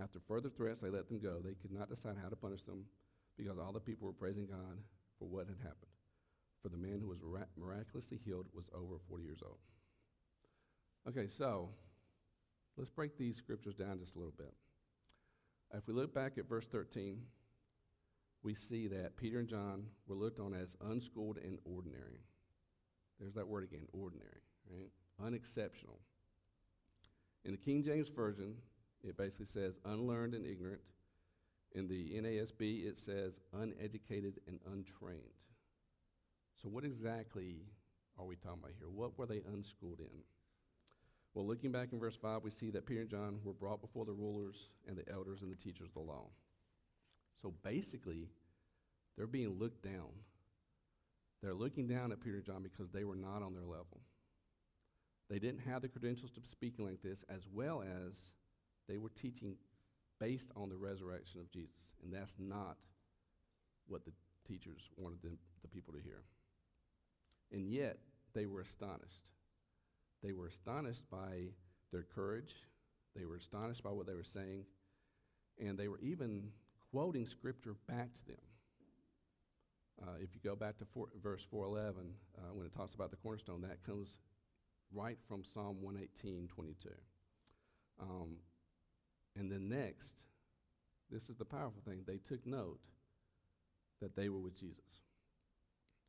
After 0.00 0.20
further 0.28 0.50
threats, 0.50 0.80
they 0.80 0.90
let 0.90 1.08
them 1.08 1.18
go. 1.18 1.40
They 1.42 1.54
could 1.54 1.72
not 1.72 1.88
decide 1.88 2.16
how 2.22 2.28
to 2.28 2.36
punish 2.36 2.62
them 2.62 2.84
because 3.36 3.58
all 3.58 3.72
the 3.72 3.80
people 3.80 4.06
were 4.06 4.12
praising 4.12 4.46
God 4.46 4.78
for 5.18 5.26
what 5.26 5.46
had 5.46 5.58
happened. 5.58 5.92
For 6.62 6.68
the 6.68 6.76
man 6.76 7.00
who 7.00 7.08
was 7.08 7.20
miraculously 7.56 8.18
healed 8.24 8.46
was 8.54 8.68
over 8.74 8.96
40 9.08 9.24
years 9.24 9.42
old. 9.42 9.58
Okay, 11.08 11.28
so 11.28 11.70
Let's 12.76 12.90
break 12.90 13.16
these 13.16 13.36
scriptures 13.36 13.74
down 13.74 13.98
just 13.98 14.14
a 14.16 14.18
little 14.18 14.34
bit. 14.36 14.52
If 15.72 15.86
we 15.86 15.94
look 15.94 16.14
back 16.14 16.36
at 16.36 16.48
verse 16.48 16.66
13, 16.66 17.18
we 18.42 18.54
see 18.54 18.86
that 18.88 19.16
Peter 19.16 19.38
and 19.38 19.48
John 19.48 19.84
were 20.06 20.14
looked 20.14 20.38
on 20.38 20.54
as 20.54 20.76
unschooled 20.84 21.38
and 21.38 21.58
ordinary. 21.64 22.20
There's 23.18 23.34
that 23.34 23.48
word 23.48 23.64
again, 23.64 23.86
ordinary, 23.92 24.42
right? 24.70 24.90
Unexceptional. 25.24 25.98
In 27.46 27.52
the 27.52 27.56
King 27.56 27.82
James 27.82 28.08
Version, 28.08 28.54
it 29.02 29.16
basically 29.16 29.46
says 29.46 29.78
unlearned 29.84 30.34
and 30.34 30.46
ignorant. 30.46 30.80
In 31.72 31.88
the 31.88 32.12
NASB, 32.14 32.86
it 32.86 32.98
says 32.98 33.40
uneducated 33.52 34.40
and 34.46 34.58
untrained. 34.72 35.20
So, 36.62 36.68
what 36.68 36.84
exactly 36.84 37.56
are 38.18 38.24
we 38.24 38.36
talking 38.36 38.60
about 38.60 38.72
here? 38.78 38.88
What 38.88 39.18
were 39.18 39.26
they 39.26 39.42
unschooled 39.52 40.00
in? 40.00 40.22
Well, 41.34 41.46
looking 41.46 41.70
back 41.70 41.92
in 41.92 41.98
verse 41.98 42.16
5, 42.16 42.44
we 42.44 42.50
see 42.50 42.70
that 42.70 42.86
Peter 42.86 43.02
and 43.02 43.10
John 43.10 43.40
were 43.44 43.52
brought 43.52 43.82
before 43.82 44.06
the 44.06 44.12
rulers 44.12 44.70
and 44.88 44.96
the 44.96 45.06
elders 45.12 45.42
and 45.42 45.52
the 45.52 45.56
teachers 45.56 45.88
of 45.88 45.94
the 45.94 46.00
law. 46.00 46.28
So 47.42 47.52
basically, 47.62 48.30
they're 49.16 49.26
being 49.26 49.58
looked 49.58 49.84
down. 49.84 50.08
They're 51.42 51.52
looking 51.52 51.86
down 51.86 52.10
at 52.10 52.22
Peter 52.22 52.36
and 52.36 52.44
John 52.44 52.62
because 52.62 52.90
they 52.90 53.04
were 53.04 53.16
not 53.16 53.42
on 53.42 53.52
their 53.52 53.64
level. 53.66 54.00
They 55.28 55.38
didn't 55.38 55.60
have 55.68 55.82
the 55.82 55.88
credentials 55.88 56.30
to 56.32 56.40
speak 56.42 56.74
like 56.78 57.02
this, 57.02 57.24
as 57.28 57.42
well 57.52 57.82
as 57.82 58.14
they 58.88 58.98
were 58.98 59.10
teaching 59.10 59.56
based 60.20 60.50
on 60.56 60.68
the 60.68 60.76
resurrection 60.76 61.40
of 61.40 61.50
Jesus. 61.50 61.90
And 62.02 62.12
that's 62.12 62.34
not 62.38 62.76
what 63.88 64.04
the 64.04 64.12
teachers 64.46 64.90
wanted 64.96 65.22
them, 65.22 65.38
the 65.62 65.68
people 65.68 65.92
to 65.94 66.00
hear. 66.00 66.22
And 67.52 67.68
yet, 67.70 67.98
they 68.34 68.46
were 68.46 68.60
astonished. 68.60 69.22
They 70.22 70.32
were 70.32 70.46
astonished 70.46 71.04
by 71.10 71.48
their 71.92 72.02
courage. 72.02 72.54
They 73.14 73.24
were 73.24 73.36
astonished 73.36 73.82
by 73.82 73.90
what 73.90 74.06
they 74.06 74.14
were 74.14 74.24
saying. 74.24 74.64
And 75.58 75.78
they 75.78 75.88
were 75.88 76.00
even 76.00 76.50
quoting 76.90 77.26
scripture 77.26 77.76
back 77.88 78.12
to 78.14 78.26
them. 78.26 78.36
Uh, 80.02 80.16
if 80.20 80.34
you 80.34 80.40
go 80.44 80.54
back 80.54 80.76
to 80.78 80.84
four, 80.84 81.06
verse 81.22 81.42
411, 81.50 82.12
uh, 82.36 82.40
when 82.52 82.66
it 82.66 82.72
talks 82.74 82.94
about 82.94 83.10
the 83.10 83.16
cornerstone, 83.16 83.62
that 83.62 83.82
comes 83.84 84.18
right 84.92 85.16
from 85.26 85.42
Psalm 85.42 85.78
118, 85.80 86.48
22. 86.48 86.90
Um, 88.00 88.36
and 89.38 89.50
then 89.50 89.68
next, 89.68 90.22
this 91.10 91.28
is 91.28 91.36
the 91.36 91.44
powerful 91.44 91.82
thing, 91.86 92.00
they 92.06 92.18
took 92.18 92.44
note 92.46 92.80
that 94.00 94.16
they 94.16 94.28
were 94.28 94.38
with 94.40 94.58
Jesus. 94.58 94.84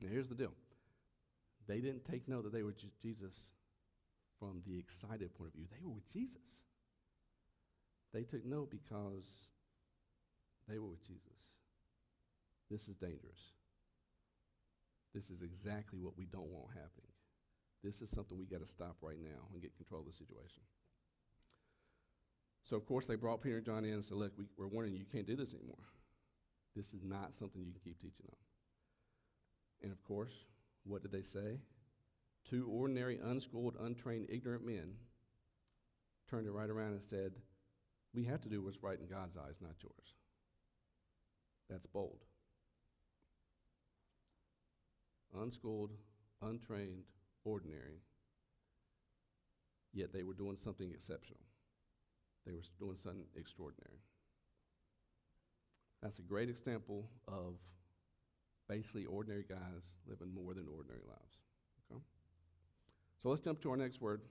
Now, 0.02 0.10
here's 0.12 0.30
the 0.30 0.36
deal 0.36 0.54
they 1.68 1.80
didn't 1.80 2.06
take 2.06 2.28
note 2.28 2.44
that 2.44 2.54
they 2.54 2.64
were 2.64 2.68
with 2.68 3.02
Jesus 3.02 3.36
from 4.40 4.62
the 4.66 4.78
excited 4.80 5.34
point 5.36 5.50
of 5.50 5.56
view. 5.56 5.68
They 5.70 5.86
were 5.86 5.96
with 5.96 6.12
Jesus. 6.12 6.42
They 8.14 8.24
took 8.24 8.46
note 8.46 8.72
because 8.72 9.26
they 10.70 10.80
were 10.80 10.88
with 10.88 11.06
Jesus. 11.06 11.38
This 12.72 12.88
is 12.88 12.96
dangerous. 12.96 13.52
This 15.14 15.30
is 15.30 15.42
exactly 15.42 16.00
what 16.00 16.18
we 16.18 16.26
don't 16.26 16.48
want 16.48 16.70
happening. 16.70 17.12
This 17.84 18.02
is 18.02 18.10
something 18.10 18.38
we 18.38 18.46
got 18.46 18.62
to 18.62 18.68
stop 18.68 18.96
right 19.02 19.20
now 19.22 19.48
and 19.52 19.62
get 19.62 19.76
control 19.76 20.02
of 20.02 20.08
the 20.08 20.14
situation. 20.14 20.64
So, 22.70 22.76
of 22.76 22.86
course, 22.86 23.06
they 23.06 23.16
brought 23.16 23.42
Peter 23.42 23.58
and 23.58 23.66
John 23.66 23.86
in 23.86 23.94
and 23.94 24.04
said, 24.04 24.18
Look, 24.18 24.34
we, 24.38 24.46
we're 24.58 24.68
warning 24.68 24.92
you, 24.92 25.00
you 25.00 25.06
can't 25.06 25.26
do 25.26 25.38
this 25.38 25.54
anymore. 25.54 25.76
This 26.76 26.94
is 26.94 27.04
not 27.04 27.36
something 27.38 27.62
you 27.64 27.72
can 27.72 27.82
keep 27.82 28.00
teaching 28.00 28.26
on. 28.28 28.36
And 29.84 29.92
of 29.92 30.04
course, 30.04 30.34
what 30.84 31.02
did 31.02 31.14
they 31.14 31.22
say? 31.22 31.60
Two 32.50 32.68
ordinary, 32.70 33.20
unschooled, 33.24 33.76
untrained, 33.80 34.28
ignorant 34.30 34.66
men 34.66 34.94
turned 36.30 36.46
it 36.46 36.52
right 36.52 36.70
around 36.70 36.92
and 36.92 37.02
said, 37.02 37.32
We 38.14 38.26
have 38.26 38.42
to 38.42 38.50
do 38.50 38.62
what's 38.62 38.84
right 38.84 39.00
in 39.00 39.08
God's 39.08 39.38
eyes, 39.38 39.56
not 39.62 39.82
yours. 39.82 40.16
That's 41.70 41.86
bold. 41.86 42.20
Unschooled, 45.40 45.92
untrained, 46.42 47.04
ordinary, 47.46 48.02
yet 49.94 50.12
they 50.12 50.24
were 50.24 50.34
doing 50.34 50.58
something 50.58 50.90
exceptional. 50.92 51.47
They 52.48 52.54
were 52.54 52.62
doing 52.80 52.98
something 53.04 53.26
extraordinary. 53.36 54.00
That's 56.02 56.20
a 56.20 56.22
great 56.22 56.50
example 56.50 57.10
of 57.28 57.56
basically 58.70 59.06
ordinary 59.06 59.44
guys 59.48 59.84
living 60.08 60.34
more 60.34 60.54
than 60.54 60.66
ordinary 60.74 61.02
lives. 61.06 61.36
Okay? 61.92 62.02
So 63.22 63.30
let's 63.30 63.42
jump 63.42 63.62
to 63.64 63.72
our 63.72 63.78
next 63.78 64.00
word 64.00 64.22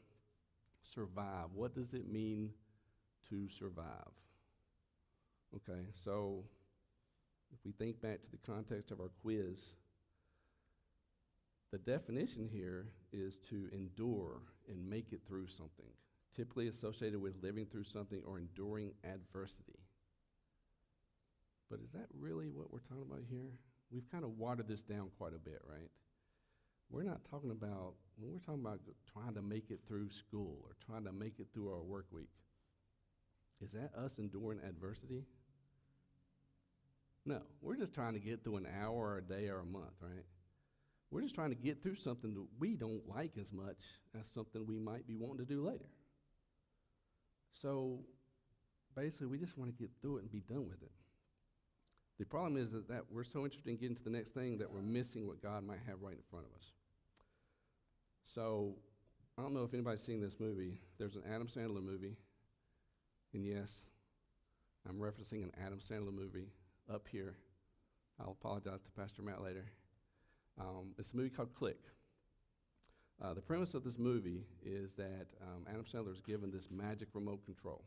survive. 0.94 1.48
What 1.54 1.74
does 1.74 1.92
it 1.92 2.10
mean 2.10 2.50
to 3.28 3.48
survive? 3.58 4.12
Okay, 5.54 5.82
so 6.04 6.44
if 7.52 7.58
we 7.64 7.72
think 7.72 8.00
back 8.00 8.22
to 8.22 8.30
the 8.30 8.50
context 8.50 8.90
of 8.90 9.00
our 9.00 9.10
quiz, 9.22 9.58
the 11.72 11.78
definition 11.78 12.48
here 12.50 12.86
is 13.12 13.36
to 13.50 13.68
endure 13.72 14.40
and 14.68 14.88
make 14.88 15.12
it 15.12 15.20
through 15.26 15.48
something, 15.48 15.90
typically 16.36 16.68
associated 16.68 17.20
with 17.20 17.42
living 17.42 17.66
through 17.66 17.84
something 17.84 18.20
or 18.26 18.38
enduring 18.38 18.92
adversity. 19.04 19.80
But 21.70 21.80
is 21.80 21.90
that 21.92 22.06
really 22.18 22.48
what 22.48 22.72
we're 22.72 22.80
talking 22.80 23.06
about 23.08 23.22
here? 23.28 23.50
We've 23.90 24.10
kind 24.10 24.24
of 24.24 24.38
watered 24.38 24.68
this 24.68 24.82
down 24.82 25.10
quite 25.18 25.32
a 25.34 25.38
bit, 25.38 25.60
right? 25.68 25.90
We're 26.90 27.02
not 27.02 27.20
talking 27.30 27.50
about, 27.50 27.94
when 28.16 28.32
we're 28.32 28.38
talking 28.38 28.60
about 28.60 28.80
trying 29.12 29.34
to 29.34 29.42
make 29.42 29.70
it 29.70 29.80
through 29.88 30.10
school 30.10 30.58
or 30.62 30.76
trying 30.86 31.04
to 31.04 31.12
make 31.12 31.40
it 31.40 31.48
through 31.52 31.70
our 31.70 31.82
work 31.82 32.06
week, 32.12 32.28
is 33.60 33.72
that 33.72 33.90
us 33.96 34.12
enduring 34.18 34.60
adversity? 34.68 35.24
No, 37.24 37.40
we're 37.60 37.76
just 37.76 37.94
trying 37.94 38.12
to 38.12 38.20
get 38.20 38.44
through 38.44 38.56
an 38.58 38.68
hour 38.80 38.94
or 38.94 39.18
a 39.18 39.22
day 39.22 39.48
or 39.48 39.60
a 39.60 39.64
month, 39.64 39.94
right? 40.00 40.24
We're 41.10 41.22
just 41.22 41.34
trying 41.34 41.50
to 41.50 41.56
get 41.56 41.82
through 41.82 41.96
something 41.96 42.34
that 42.34 42.46
we 42.58 42.74
don't 42.74 43.08
like 43.08 43.32
as 43.40 43.52
much 43.52 43.78
as 44.18 44.26
something 44.32 44.64
we 44.66 44.78
might 44.78 45.06
be 45.08 45.16
wanting 45.16 45.44
to 45.44 45.44
do 45.44 45.66
later. 45.66 45.86
So 47.60 48.00
basically, 48.94 49.28
we 49.28 49.38
just 49.38 49.56
want 49.56 49.70
to 49.70 49.82
get 49.82 49.90
through 50.00 50.18
it 50.18 50.22
and 50.22 50.30
be 50.32 50.40
done 50.40 50.68
with 50.68 50.82
it. 50.82 50.90
The 52.18 52.24
problem 52.24 52.56
is 52.56 52.70
that, 52.72 52.88
that 52.88 53.04
we're 53.10 53.24
so 53.24 53.44
interested 53.44 53.68
in 53.68 53.76
getting 53.76 53.96
to 53.96 54.04
the 54.04 54.10
next 54.10 54.30
thing 54.30 54.58
that 54.58 54.72
we're 54.72 54.80
missing 54.80 55.26
what 55.26 55.42
God 55.42 55.66
might 55.66 55.80
have 55.86 56.00
right 56.00 56.14
in 56.14 56.22
front 56.30 56.46
of 56.46 56.52
us. 56.58 56.72
So 58.24 58.74
I 59.38 59.42
don't 59.42 59.52
know 59.52 59.64
if 59.64 59.74
anybody's 59.74 60.02
seen 60.02 60.20
this 60.20 60.40
movie. 60.40 60.80
There's 60.98 61.16
an 61.16 61.22
Adam 61.30 61.46
Sandler 61.46 61.84
movie. 61.84 62.16
And 63.34 63.44
yes, 63.44 63.84
I'm 64.88 64.96
referencing 64.96 65.42
an 65.42 65.52
Adam 65.64 65.78
Sandler 65.78 66.14
movie 66.14 66.48
up 66.92 67.06
here. 67.10 67.36
I'll 68.18 68.36
apologize 68.40 68.80
to 68.82 68.90
Pastor 68.98 69.20
Matt 69.20 69.42
later. 69.42 69.66
Um, 70.58 70.94
it's 70.98 71.12
a 71.12 71.16
movie 71.16 71.28
called 71.28 71.54
Click. 71.54 71.76
Uh, 73.22 73.32
the 73.32 73.40
premise 73.40 73.72
of 73.74 73.82
this 73.82 73.98
movie 73.98 74.44
is 74.64 74.94
that 74.94 75.26
um, 75.42 75.66
Adam 75.68 75.84
Sandler 75.84 76.12
is 76.12 76.20
given 76.20 76.50
this 76.50 76.68
magic 76.70 77.08
remote 77.14 77.44
control. 77.46 77.82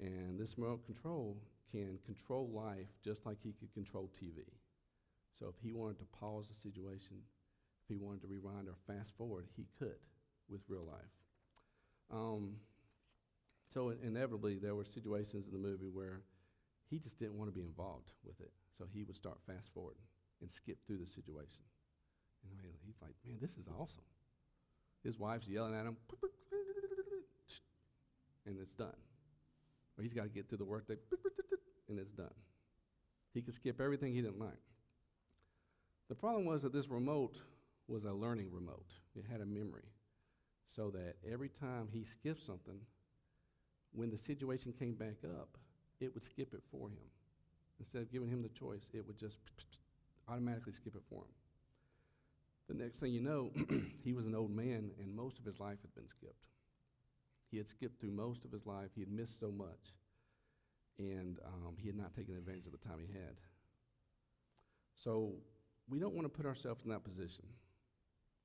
And 0.00 0.38
this 0.38 0.58
remote 0.58 0.84
control 0.86 1.36
can 1.70 1.98
control 2.04 2.48
life 2.52 2.88
just 3.04 3.26
like 3.26 3.38
he 3.42 3.52
could 3.52 3.72
control 3.74 4.10
TV. 4.20 4.42
So 5.38 5.46
if 5.46 5.54
he 5.62 5.72
wanted 5.72 5.98
to 5.98 6.04
pause 6.18 6.46
the 6.48 6.68
situation, 6.68 7.18
if 7.82 7.88
he 7.88 7.96
wanted 7.96 8.22
to 8.22 8.26
rewind 8.26 8.68
or 8.68 8.74
fast 8.86 9.12
forward, 9.16 9.46
he 9.56 9.66
could 9.78 9.98
with 10.48 10.62
real 10.68 10.84
life. 10.84 11.14
Um, 12.10 12.54
so 13.72 13.92
inevitably, 14.02 14.58
there 14.58 14.74
were 14.74 14.84
situations 14.84 15.46
in 15.46 15.52
the 15.52 15.58
movie 15.58 15.90
where 15.90 16.22
he 16.90 16.98
just 16.98 17.18
didn't 17.18 17.36
want 17.38 17.50
to 17.50 17.54
be 17.54 17.64
involved 17.64 18.10
with 18.24 18.40
it. 18.40 18.50
So 18.76 18.84
he 18.92 19.04
would 19.04 19.16
start 19.16 19.38
fast 19.46 19.70
forwarding 19.74 20.02
and 20.40 20.50
skip 20.50 20.78
through 20.86 20.98
the 20.98 21.06
situation. 21.06 21.62
Know, 22.44 22.70
he's 22.86 22.96
like, 23.02 23.14
man, 23.26 23.38
this 23.40 23.52
is 23.52 23.66
awesome. 23.78 24.04
His 25.04 25.18
wife's 25.18 25.46
yelling 25.46 25.74
at 25.74 25.86
him, 25.86 25.96
and 28.46 28.58
it's 28.60 28.72
done. 28.72 28.96
Or 29.96 30.02
he's 30.02 30.14
got 30.14 30.24
to 30.24 30.28
get 30.28 30.48
through 30.48 30.58
the 30.58 30.64
workday, 30.64 30.96
and 31.88 31.98
it's 31.98 32.12
done. 32.12 32.34
He 33.34 33.42
could 33.42 33.54
skip 33.54 33.80
everything 33.80 34.12
he 34.12 34.22
didn't 34.22 34.40
like. 34.40 34.58
The 36.08 36.14
problem 36.14 36.46
was 36.46 36.62
that 36.62 36.72
this 36.72 36.88
remote 36.88 37.36
was 37.86 38.04
a 38.04 38.12
learning 38.12 38.50
remote. 38.52 38.86
It 39.14 39.24
had 39.30 39.40
a 39.40 39.46
memory. 39.46 39.84
So 40.66 40.90
that 40.90 41.16
every 41.30 41.48
time 41.48 41.88
he 41.90 42.04
skipped 42.04 42.44
something, 42.44 42.78
when 43.92 44.10
the 44.10 44.18
situation 44.18 44.72
came 44.78 44.94
back 44.94 45.16
up, 45.24 45.56
it 46.00 46.12
would 46.14 46.22
skip 46.22 46.52
it 46.54 46.62
for 46.70 46.88
him. 46.88 47.10
Instead 47.80 48.02
of 48.02 48.12
giving 48.12 48.28
him 48.28 48.42
the 48.42 48.48
choice, 48.48 48.86
it 48.92 49.06
would 49.06 49.18
just 49.18 49.38
automatically 50.28 50.72
skip 50.72 50.94
it 50.94 51.02
for 51.08 51.20
him. 51.20 51.32
The 52.68 52.74
next 52.74 52.98
thing 52.98 53.12
you 53.12 53.20
know, 53.20 53.50
he 54.04 54.12
was 54.12 54.26
an 54.26 54.34
old 54.34 54.50
man, 54.50 54.90
and 55.00 55.16
most 55.16 55.38
of 55.38 55.44
his 55.44 55.58
life 55.58 55.78
had 55.80 55.94
been 55.94 56.08
skipped. 56.08 56.46
He 57.50 57.56
had 57.56 57.66
skipped 57.66 57.98
through 57.98 58.10
most 58.10 58.44
of 58.44 58.52
his 58.52 58.66
life. 58.66 58.90
He 58.94 59.00
had 59.00 59.10
missed 59.10 59.40
so 59.40 59.50
much, 59.50 59.94
and 60.98 61.38
um, 61.46 61.76
he 61.78 61.86
had 61.86 61.96
not 61.96 62.14
taken 62.14 62.36
advantage 62.36 62.66
of 62.66 62.72
the 62.72 62.88
time 62.88 62.98
he 63.00 63.12
had. 63.12 63.36
So 65.02 65.32
we 65.88 65.98
don't 65.98 66.14
want 66.14 66.26
to 66.26 66.36
put 66.36 66.44
ourselves 66.44 66.82
in 66.84 66.90
that 66.90 67.04
position. 67.04 67.44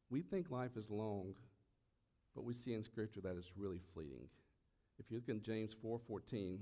We 0.09 0.21
think 0.21 0.49
life 0.49 0.77
is 0.77 0.89
long, 0.89 1.33
but 2.33 2.45
we 2.45 2.53
see 2.53 2.73
in 2.73 2.83
Scripture 2.83 3.19
that 3.21 3.35
it's 3.37 3.57
really 3.57 3.81
fleeting. 3.93 4.29
If 4.99 5.09
you 5.09 5.17
look 5.17 5.27
in 5.27 5.41
James 5.41 5.75
4:14, 5.83 6.59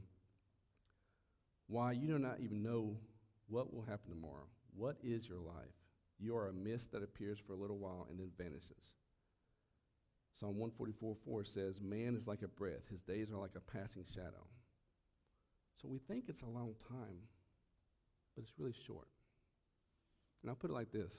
why 1.68 1.92
you 1.92 2.08
do 2.08 2.18
not 2.18 2.40
even 2.40 2.64
know 2.64 2.98
what 3.50 3.72
will 3.74 3.84
happen 3.84 4.10
tomorrow. 4.10 4.48
What 4.76 4.98
is 5.04 5.28
your 5.28 5.40
life? 5.40 5.81
You 6.22 6.38
are 6.38 6.48
a 6.48 6.54
mist 6.54 6.92
that 6.92 7.02
appears 7.02 7.40
for 7.40 7.54
a 7.54 7.58
little 7.58 7.78
while 7.78 8.06
and 8.10 8.20
then 8.20 8.30
vanishes. 8.38 8.94
Psalm 10.40 10.56
144:4 10.56 11.46
says, 11.46 11.82
Man 11.82 12.16
is 12.16 12.28
like 12.28 12.44
a 12.44 12.48
breath, 12.48 12.88
his 12.90 13.02
days 13.02 13.32
are 13.32 13.40
like 13.40 13.56
a 13.56 13.72
passing 13.72 14.06
shadow. 14.14 14.46
So 15.82 15.88
we 15.88 15.98
think 15.98 16.26
it's 16.28 16.42
a 16.44 16.46
long 16.46 16.76
time, 16.88 17.26
but 18.36 18.44
it's 18.44 18.54
really 18.60 18.76
short. 18.86 19.08
And 20.42 20.50
I'll 20.50 20.56
put 20.56 20.70
it 20.70 20.74
like 20.74 20.92
this 20.92 21.14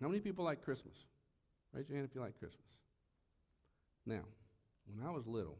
How 0.00 0.08
many 0.08 0.20
people 0.20 0.44
like 0.44 0.64
Christmas? 0.64 0.96
Raise 1.72 1.88
your 1.88 1.96
hand 1.96 2.08
if 2.08 2.14
you 2.14 2.20
like 2.20 2.38
Christmas. 2.38 2.66
Now, 4.06 4.22
when 4.86 5.06
I 5.06 5.10
was 5.10 5.26
little, 5.26 5.58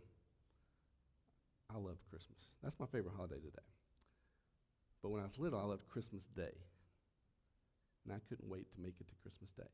I 1.71 1.79
loved 1.79 2.05
Christmas. 2.11 2.39
That's 2.63 2.79
my 2.79 2.87
favorite 2.87 3.15
holiday 3.17 3.37
today. 3.37 3.67
But 5.03 5.11
when 5.11 5.21
I 5.21 5.25
was 5.25 5.39
little, 5.39 5.59
I 5.59 5.65
loved 5.65 5.89
Christmas 5.89 6.25
Day. 6.37 6.55
And 8.05 8.13
I 8.13 8.19
couldn't 8.29 8.49
wait 8.49 8.71
to 8.73 8.81
make 8.81 8.95
it 9.01 9.09
to 9.09 9.15
Christmas 9.23 9.51
Day. 9.51 9.73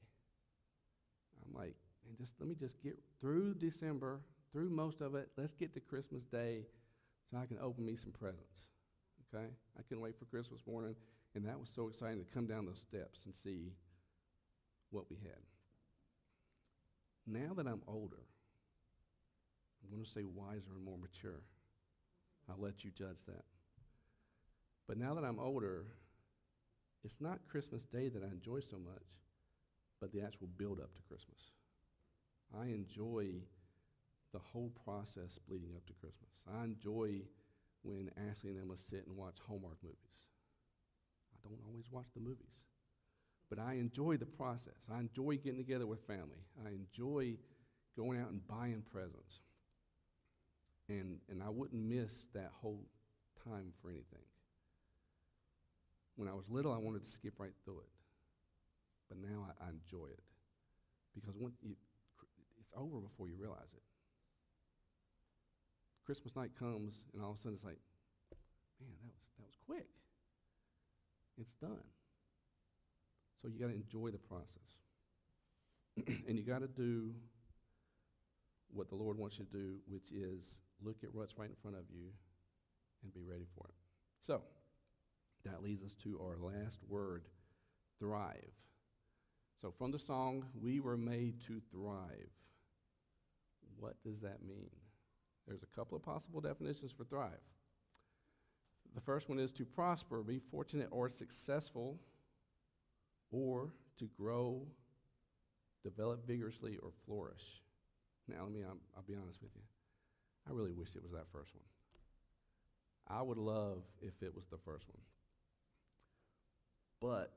I'm 1.44 1.54
like, 1.54 1.74
and 2.08 2.16
just 2.16 2.34
let 2.38 2.48
me 2.48 2.54
just 2.54 2.82
get 2.82 2.98
through 3.20 3.54
December, 3.54 4.20
through 4.52 4.70
most 4.70 5.00
of 5.00 5.14
it. 5.14 5.28
Let's 5.36 5.54
get 5.54 5.74
to 5.74 5.80
Christmas 5.80 6.24
Day 6.24 6.64
so 7.30 7.38
I 7.38 7.46
can 7.46 7.58
open 7.60 7.84
me 7.84 7.96
some 7.96 8.12
presents. 8.12 8.66
Okay? 9.34 9.46
I 9.78 9.82
couldn't 9.82 10.02
wait 10.02 10.18
for 10.18 10.24
Christmas 10.26 10.60
morning, 10.66 10.94
and 11.34 11.44
that 11.46 11.58
was 11.58 11.68
so 11.74 11.88
exciting 11.88 12.18
to 12.18 12.34
come 12.34 12.46
down 12.46 12.66
those 12.66 12.80
steps 12.80 13.20
and 13.26 13.34
see 13.34 13.72
what 14.90 15.10
we 15.10 15.16
had. 15.22 15.40
Now 17.26 17.54
that 17.54 17.66
I'm 17.66 17.82
older, 17.86 18.24
I'm 19.82 19.90
going 19.90 20.04
to 20.04 20.10
say 20.10 20.24
wiser 20.24 20.72
and 20.74 20.84
more 20.84 20.98
mature. 20.98 21.42
I'll 22.48 22.60
let 22.60 22.84
you 22.84 22.90
judge 22.90 23.18
that. 23.26 23.44
But 24.88 24.98
now 24.98 25.14
that 25.14 25.24
I'm 25.24 25.38
older, 25.38 25.86
it's 27.04 27.20
not 27.20 27.38
Christmas 27.48 27.84
Day 27.84 28.08
that 28.08 28.22
I 28.22 28.28
enjoy 28.32 28.60
so 28.60 28.78
much, 28.78 29.04
but 30.00 30.12
the 30.12 30.22
actual 30.22 30.48
build 30.58 30.80
up 30.80 30.94
to 30.94 31.02
Christmas. 31.02 31.40
I 32.56 32.66
enjoy 32.66 33.26
the 34.32 34.38
whole 34.38 34.72
process 34.84 35.38
leading 35.48 35.74
up 35.76 35.86
to 35.86 35.92
Christmas. 35.94 36.42
I 36.52 36.64
enjoy 36.64 37.22
when 37.82 38.10
Ashley 38.28 38.52
and 38.52 38.60
Emma 38.60 38.76
sit 38.76 39.06
and 39.06 39.16
watch 39.16 39.36
Hallmark 39.46 39.78
movies. 39.82 40.18
I 41.32 41.48
don't 41.48 41.60
always 41.66 41.86
watch 41.90 42.08
the 42.14 42.20
movies, 42.20 42.60
but 43.48 43.58
I 43.58 43.74
enjoy 43.74 44.16
the 44.16 44.26
process. 44.26 44.78
I 44.92 45.00
enjoy 45.00 45.36
getting 45.36 45.58
together 45.58 45.86
with 45.86 46.06
family. 46.06 46.44
I 46.64 46.70
enjoy 46.70 47.36
going 47.96 48.20
out 48.20 48.30
and 48.30 48.46
buying 48.46 48.82
presents. 48.92 49.40
And, 50.88 51.18
and 51.28 51.42
I 51.42 51.48
wouldn't 51.48 51.82
miss 51.82 52.26
that 52.34 52.50
whole 52.60 52.84
time 53.44 53.72
for 53.80 53.90
anything. 53.90 54.26
When 56.16 56.28
I 56.28 56.34
was 56.34 56.48
little, 56.48 56.72
I 56.72 56.78
wanted 56.78 57.04
to 57.04 57.10
skip 57.10 57.34
right 57.38 57.54
through 57.64 57.80
it. 57.80 57.90
But 59.08 59.18
now 59.18 59.46
I, 59.48 59.66
I 59.66 59.68
enjoy 59.70 60.06
it. 60.06 60.22
Because 61.14 61.34
when 61.36 61.52
you, 61.62 61.74
it's 62.60 62.70
over 62.76 63.00
before 63.00 63.28
you 63.28 63.36
realize 63.38 63.72
it. 63.74 63.82
Christmas 66.04 66.34
night 66.36 66.50
comes, 66.58 67.02
and 67.14 67.22
all 67.22 67.32
of 67.32 67.36
a 67.36 67.40
sudden 67.40 67.54
it's 67.54 67.64
like, 67.64 67.78
man, 68.80 68.90
that 69.02 69.12
was, 69.14 69.24
that 69.38 69.46
was 69.46 69.56
quick. 69.66 69.86
It's 71.40 71.52
done. 71.60 71.86
So 73.40 73.48
you 73.48 73.58
got 73.58 73.68
to 73.68 73.74
enjoy 73.74 74.10
the 74.10 74.18
process. 74.18 74.70
and 76.28 76.38
you 76.38 76.44
got 76.44 76.60
to 76.60 76.68
do 76.68 77.14
what 78.72 78.88
the 78.88 78.94
Lord 78.94 79.18
wants 79.18 79.38
you 79.38 79.44
to 79.44 79.50
do, 79.52 79.76
which 79.88 80.12
is 80.12 80.56
look 80.82 80.96
at 81.02 81.14
what's 81.14 81.36
right 81.38 81.48
in 81.48 81.56
front 81.62 81.76
of 81.76 81.84
you 81.90 82.08
and 83.02 83.12
be 83.12 83.22
ready 83.22 83.46
for 83.56 83.66
it. 83.68 83.74
So, 84.22 84.42
that 85.44 85.62
leads 85.62 85.82
us 85.82 85.94
to 86.02 86.20
our 86.20 86.36
last 86.38 86.80
word 86.88 87.24
thrive. 87.98 88.52
So, 89.60 89.72
from 89.76 89.90
the 89.90 89.98
song, 89.98 90.44
we 90.60 90.80
were 90.80 90.96
made 90.96 91.40
to 91.46 91.60
thrive. 91.70 92.30
What 93.78 94.02
does 94.02 94.20
that 94.20 94.42
mean? 94.46 94.70
There's 95.46 95.62
a 95.62 95.76
couple 95.76 95.96
of 95.96 96.02
possible 96.02 96.40
definitions 96.40 96.92
for 96.92 97.04
thrive. 97.04 97.40
The 98.94 99.00
first 99.00 99.28
one 99.28 99.38
is 99.38 99.52
to 99.52 99.64
prosper, 99.64 100.22
be 100.22 100.40
fortunate 100.50 100.88
or 100.90 101.08
successful, 101.08 101.98
or 103.30 103.72
to 103.98 104.08
grow, 104.18 104.66
develop 105.84 106.26
vigorously, 106.26 106.78
or 106.82 106.90
flourish. 107.06 107.62
Now, 108.28 108.44
let 108.44 108.52
me, 108.52 108.60
I'll, 108.64 108.78
I'll 108.96 109.04
be 109.06 109.14
honest 109.14 109.42
with 109.42 109.52
you. 109.54 109.62
I 110.48 110.52
really 110.52 110.72
wish 110.72 110.94
it 110.96 111.02
was 111.02 111.12
that 111.12 111.30
first 111.32 111.54
one. 111.54 111.64
I 113.08 113.22
would 113.22 113.38
love 113.38 113.82
if 114.00 114.22
it 114.22 114.34
was 114.34 114.46
the 114.46 114.58
first 114.64 114.86
one. 114.88 115.02
But 117.00 117.32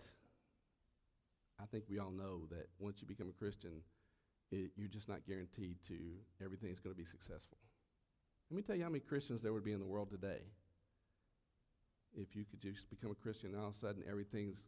I 1.61 1.65
think 1.65 1.85
we 1.89 1.99
all 1.99 2.11
know 2.11 2.41
that 2.51 2.67
once 2.79 2.97
you 2.99 3.07
become 3.07 3.29
a 3.29 3.39
Christian, 3.39 3.81
it, 4.51 4.71
you're 4.75 4.89
just 4.89 5.07
not 5.07 5.25
guaranteed 5.25 5.77
to 5.87 5.95
everything's 6.43 6.79
going 6.79 6.95
to 6.95 7.01
be 7.01 7.07
successful. 7.07 7.57
Let 8.51 8.57
me 8.57 8.63
tell 8.63 8.75
you 8.75 8.83
how 8.83 8.89
many 8.89 8.99
Christians 8.99 9.41
there 9.41 9.53
would 9.53 9.63
be 9.63 9.71
in 9.71 9.79
the 9.79 9.85
world 9.85 10.09
today 10.11 10.41
if 12.15 12.35
you 12.35 12.45
could 12.45 12.61
just 12.61 12.89
become 12.89 13.11
a 13.11 13.15
Christian 13.15 13.51
and 13.51 13.59
all 13.59 13.69
of 13.69 13.75
a 13.75 13.79
sudden 13.79 14.03
everything's 14.07 14.59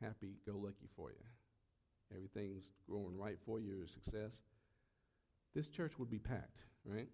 happy 0.00 0.36
go 0.46 0.52
lucky 0.56 0.88
for 0.94 1.10
you. 1.10 1.24
Everything's 2.14 2.64
going 2.88 3.16
right 3.16 3.38
for 3.44 3.58
you, 3.58 3.82
a 3.84 3.88
success. 3.88 4.32
This 5.54 5.68
church 5.68 5.92
would 5.98 6.10
be 6.10 6.18
packed, 6.18 6.60
right? 6.84 7.08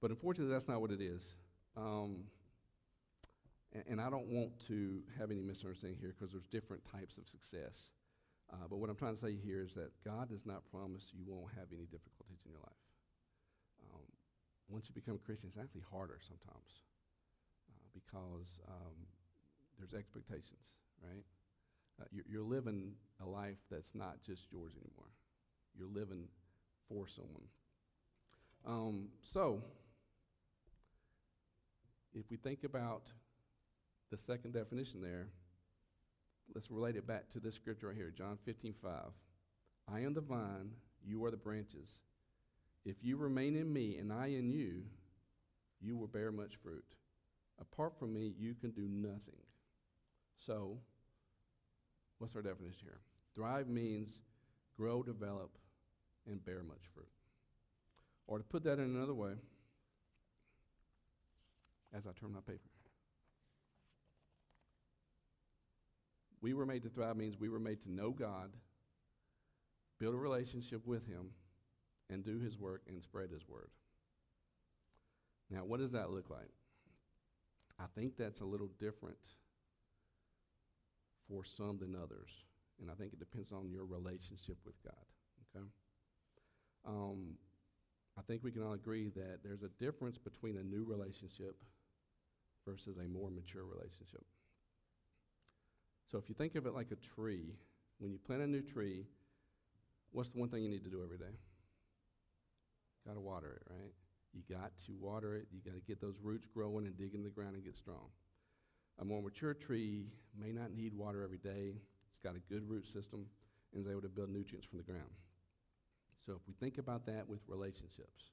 But 0.00 0.10
unfortunately, 0.10 0.52
that's 0.52 0.68
not 0.68 0.80
what 0.80 0.90
it 0.90 1.00
is. 1.00 1.22
Um, 1.76 2.24
and, 3.74 3.84
and, 3.88 4.00
I 4.00 4.08
don't 4.08 4.28
want 4.28 4.52
to 4.68 5.02
have 5.18 5.30
any 5.30 5.42
misunderstanding 5.42 5.98
here 6.00 6.14
because 6.16 6.32
there's 6.32 6.46
different 6.46 6.82
types 6.90 7.18
of 7.18 7.28
success. 7.28 7.90
Uh, 8.52 8.66
but 8.70 8.76
what 8.76 8.88
I'm 8.88 8.96
trying 8.96 9.14
to 9.14 9.20
say 9.20 9.34
here 9.34 9.62
is 9.62 9.74
that 9.74 9.90
God 10.04 10.28
does 10.28 10.46
not 10.46 10.62
promise 10.70 11.10
you 11.12 11.24
won't 11.26 11.52
have 11.56 11.66
any 11.72 11.84
difficulties 11.84 12.38
in 12.44 12.52
your 12.52 12.60
life. 12.60 12.84
Um, 13.90 14.06
once 14.68 14.86
you 14.88 14.94
become 14.94 15.16
a 15.16 15.24
Christian, 15.26 15.48
it's 15.48 15.58
actually 15.58 15.82
harder 15.90 16.18
sometimes 16.22 16.70
uh, 17.70 17.88
because 17.92 18.60
um, 18.68 18.94
there's 19.78 19.94
expectations, 19.94 20.76
right? 21.02 21.24
Uh, 22.00 22.04
you're, 22.10 22.24
you're 22.28 22.48
living 22.48 22.92
a 23.22 23.26
life 23.26 23.58
that's 23.70 23.94
not 23.94 24.22
just 24.24 24.50
yours 24.50 24.72
anymore. 24.76 25.10
You're 25.76 25.88
living 25.88 26.28
for 26.88 27.06
someone. 27.08 27.48
Um, 28.66 29.08
so, 29.32 29.62
if 32.14 32.30
we 32.30 32.36
think 32.36 32.64
about 32.64 33.10
the 34.10 34.16
second 34.18 34.52
definition 34.52 35.00
there, 35.00 35.28
let's 36.54 36.70
relate 36.70 36.96
it 36.96 37.06
back 37.06 37.30
to 37.30 37.40
this 37.40 37.54
scripture 37.54 37.88
right 37.88 37.96
here, 37.96 38.12
John 38.16 38.38
15, 38.44 38.74
5. 38.82 38.90
I 39.92 40.00
am 40.00 40.14
the 40.14 40.20
vine, 40.20 40.70
you 41.04 41.24
are 41.24 41.30
the 41.30 41.36
branches. 41.36 41.96
If 42.84 42.96
you 43.02 43.16
remain 43.16 43.56
in 43.56 43.72
me 43.72 43.96
and 43.96 44.12
I 44.12 44.26
in 44.26 44.50
you, 44.50 44.82
you 45.80 45.96
will 45.96 46.06
bear 46.06 46.32
much 46.32 46.56
fruit. 46.62 46.84
Apart 47.60 47.98
from 47.98 48.12
me, 48.12 48.34
you 48.38 48.54
can 48.54 48.70
do 48.70 48.88
nothing. 48.88 49.40
So, 50.46 50.78
what's 52.18 52.34
our 52.34 52.42
definition 52.42 52.80
here? 52.82 53.00
Thrive 53.34 53.68
means 53.68 54.08
grow, 54.76 55.02
develop, 55.02 55.50
and 56.26 56.44
bear 56.44 56.62
much 56.62 56.82
fruit. 56.94 57.08
Or 58.26 58.38
to 58.38 58.44
put 58.44 58.64
that 58.64 58.78
in 58.78 58.96
another 58.96 59.14
way, 59.14 59.32
as 61.94 62.06
I 62.06 62.10
turn 62.18 62.32
my 62.32 62.40
paper, 62.40 62.70
we 66.44 66.52
were 66.52 66.66
made 66.66 66.82
to 66.82 66.90
thrive 66.90 67.16
means 67.16 67.40
we 67.40 67.48
were 67.48 67.58
made 67.58 67.80
to 67.80 67.90
know 67.90 68.10
God, 68.10 68.50
build 69.98 70.14
a 70.14 70.18
relationship 70.18 70.82
with 70.84 71.06
Him, 71.06 71.30
and 72.10 72.22
do 72.22 72.38
His 72.38 72.58
work 72.58 72.82
and 72.86 73.02
spread 73.02 73.30
His 73.30 73.48
word. 73.48 73.70
Now, 75.50 75.64
what 75.64 75.80
does 75.80 75.92
that 75.92 76.10
look 76.10 76.28
like? 76.28 76.50
I 77.78 77.86
think 77.94 78.18
that's 78.18 78.42
a 78.42 78.44
little 78.44 78.68
different 78.78 79.16
for 81.30 81.44
some 81.56 81.78
than 81.78 81.96
others. 81.96 82.28
And 82.78 82.90
I 82.90 82.94
think 82.94 83.14
it 83.14 83.18
depends 83.18 83.50
on 83.50 83.70
your 83.70 83.86
relationship 83.86 84.58
with 84.66 84.74
God. 84.84 84.92
Okay? 85.56 85.64
Um, 86.86 87.38
I 88.18 88.20
think 88.20 88.44
we 88.44 88.50
can 88.50 88.62
all 88.62 88.74
agree 88.74 89.08
that 89.16 89.38
there's 89.42 89.62
a 89.62 89.70
difference 89.82 90.18
between 90.18 90.58
a 90.58 90.62
new 90.62 90.84
relationship 90.84 91.56
versus 92.68 92.98
a 92.98 93.08
more 93.08 93.30
mature 93.30 93.64
relationship. 93.64 94.26
So 96.14 96.18
if 96.18 96.28
you 96.28 96.34
think 96.36 96.54
of 96.54 96.64
it 96.64 96.74
like 96.74 96.92
a 96.92 97.16
tree, 97.16 97.56
when 97.98 98.12
you 98.12 98.18
plant 98.18 98.40
a 98.40 98.46
new 98.46 98.62
tree, 98.62 99.04
what's 100.12 100.28
the 100.28 100.38
one 100.38 100.48
thing 100.48 100.62
you 100.62 100.68
need 100.68 100.84
to 100.84 100.88
do 100.88 101.02
every 101.02 101.18
day? 101.18 101.34
Got 103.04 103.14
to 103.14 103.20
water 103.20 103.60
it, 103.60 103.62
right? 103.68 103.90
You 104.32 104.42
got 104.48 104.70
to 104.86 104.92
water 105.00 105.34
it. 105.34 105.48
You 105.50 105.58
got 105.68 105.74
to 105.74 105.80
get 105.80 106.00
those 106.00 106.14
roots 106.22 106.46
growing 106.54 106.86
and 106.86 106.96
dig 106.96 107.16
in 107.16 107.24
the 107.24 107.30
ground 107.30 107.56
and 107.56 107.64
get 107.64 107.74
strong. 107.74 108.10
A 109.00 109.04
more 109.04 109.20
mature 109.22 109.54
tree 109.54 110.06
may 110.40 110.52
not 110.52 110.72
need 110.72 110.94
water 110.94 111.24
every 111.24 111.38
day. 111.38 111.74
It's 112.12 112.22
got 112.22 112.36
a 112.36 112.42
good 112.48 112.62
root 112.70 112.86
system 112.86 113.26
and 113.74 113.84
is 113.84 113.90
able 113.90 114.02
to 114.02 114.08
build 114.08 114.30
nutrients 114.30 114.68
from 114.68 114.78
the 114.78 114.84
ground. 114.84 115.10
So 116.24 116.34
if 116.34 116.46
we 116.46 116.54
think 116.60 116.78
about 116.78 117.06
that 117.06 117.28
with 117.28 117.40
relationships, 117.48 118.30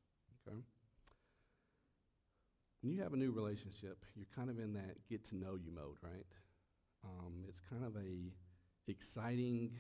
Okay? 0.48 0.58
When 2.84 2.94
you 2.94 3.02
have 3.02 3.13
a 3.13 3.17
new 3.17 3.32
relationship, 3.32 4.06
you're 4.15 4.28
kind 4.36 4.52
of 4.52 4.60
in 4.60 4.74
that 4.74 5.08
get 5.10 5.26
to 5.30 5.36
know 5.36 5.56
you 5.56 5.72
mode, 5.72 5.98
right? 6.04 6.26
Um, 7.04 7.46
it's 7.48 7.62
kind 7.62 7.84
of 7.84 7.96
a 7.96 8.32
exciting, 8.88 9.72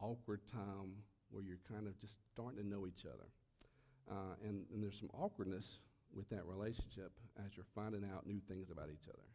awkward 0.00 0.40
time 0.50 0.92
where 1.30 1.42
you're 1.42 1.60
kind 1.70 1.86
of 1.86 1.98
just 2.00 2.16
starting 2.32 2.58
to 2.58 2.66
know 2.66 2.86
each 2.86 3.04
other. 3.04 3.28
Uh, 4.10 4.34
and, 4.42 4.64
and 4.72 4.82
there's 4.82 4.98
some 4.98 5.10
awkwardness 5.12 5.80
with 6.14 6.28
that 6.30 6.46
relationship 6.46 7.12
as 7.44 7.56
you're 7.56 7.66
finding 7.74 8.02
out 8.04 8.26
new 8.26 8.40
things 8.48 8.70
about 8.70 8.88
each 8.88 9.08
other. 9.08 9.28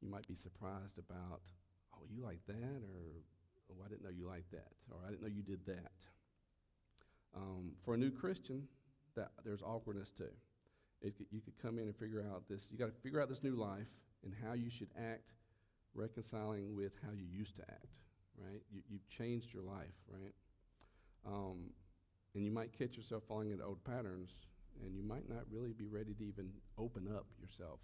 You 0.00 0.08
might 0.08 0.26
be 0.26 0.34
surprised 0.34 0.98
about, 0.98 1.42
oh, 1.94 2.06
you 2.08 2.24
like 2.24 2.40
that, 2.46 2.80
or 2.82 3.20
oh, 3.70 3.84
I 3.84 3.88
didn't 3.88 4.04
know 4.04 4.10
you 4.10 4.26
liked 4.26 4.50
that, 4.52 4.72
or 4.90 4.98
I 5.06 5.10
didn't 5.10 5.22
know 5.22 5.28
you 5.28 5.42
did 5.42 5.66
that. 5.66 5.92
Um, 7.36 7.72
for 7.84 7.94
a 7.94 7.98
new 7.98 8.10
Christian, 8.10 8.66
that 9.16 9.32
there's 9.44 9.62
awkwardness 9.62 10.10
too. 10.10 10.32
It 11.02 11.14
you 11.30 11.40
could 11.40 11.58
come 11.60 11.78
in 11.78 11.84
and 11.84 11.96
figure 11.96 12.24
out 12.32 12.48
this. 12.48 12.66
You 12.70 12.78
got 12.78 12.86
to 12.86 13.02
figure 13.02 13.20
out 13.20 13.28
this 13.28 13.42
new 13.42 13.54
life 13.54 13.86
and 14.24 14.32
how 14.44 14.54
you 14.54 14.70
should 14.70 14.88
act, 14.98 15.30
reconciling 15.94 16.74
with 16.76 16.92
how 17.04 17.12
you 17.12 17.26
used 17.30 17.56
to 17.56 17.62
act. 17.62 17.86
Right? 18.36 18.62
You, 18.70 18.82
you've 18.88 19.08
changed 19.08 19.52
your 19.52 19.62
life. 19.62 19.96
Right? 20.08 20.34
Um, 21.26 21.70
and 22.34 22.44
you 22.44 22.50
might 22.50 22.76
catch 22.78 22.96
yourself 22.96 23.24
falling 23.26 23.50
into 23.50 23.64
old 23.64 23.82
patterns, 23.84 24.30
and 24.84 24.94
you 24.94 25.02
might 25.02 25.28
not 25.28 25.44
really 25.50 25.72
be 25.72 25.86
ready 25.86 26.14
to 26.14 26.24
even 26.24 26.50
open 26.78 27.08
up 27.14 27.26
yourself. 27.40 27.80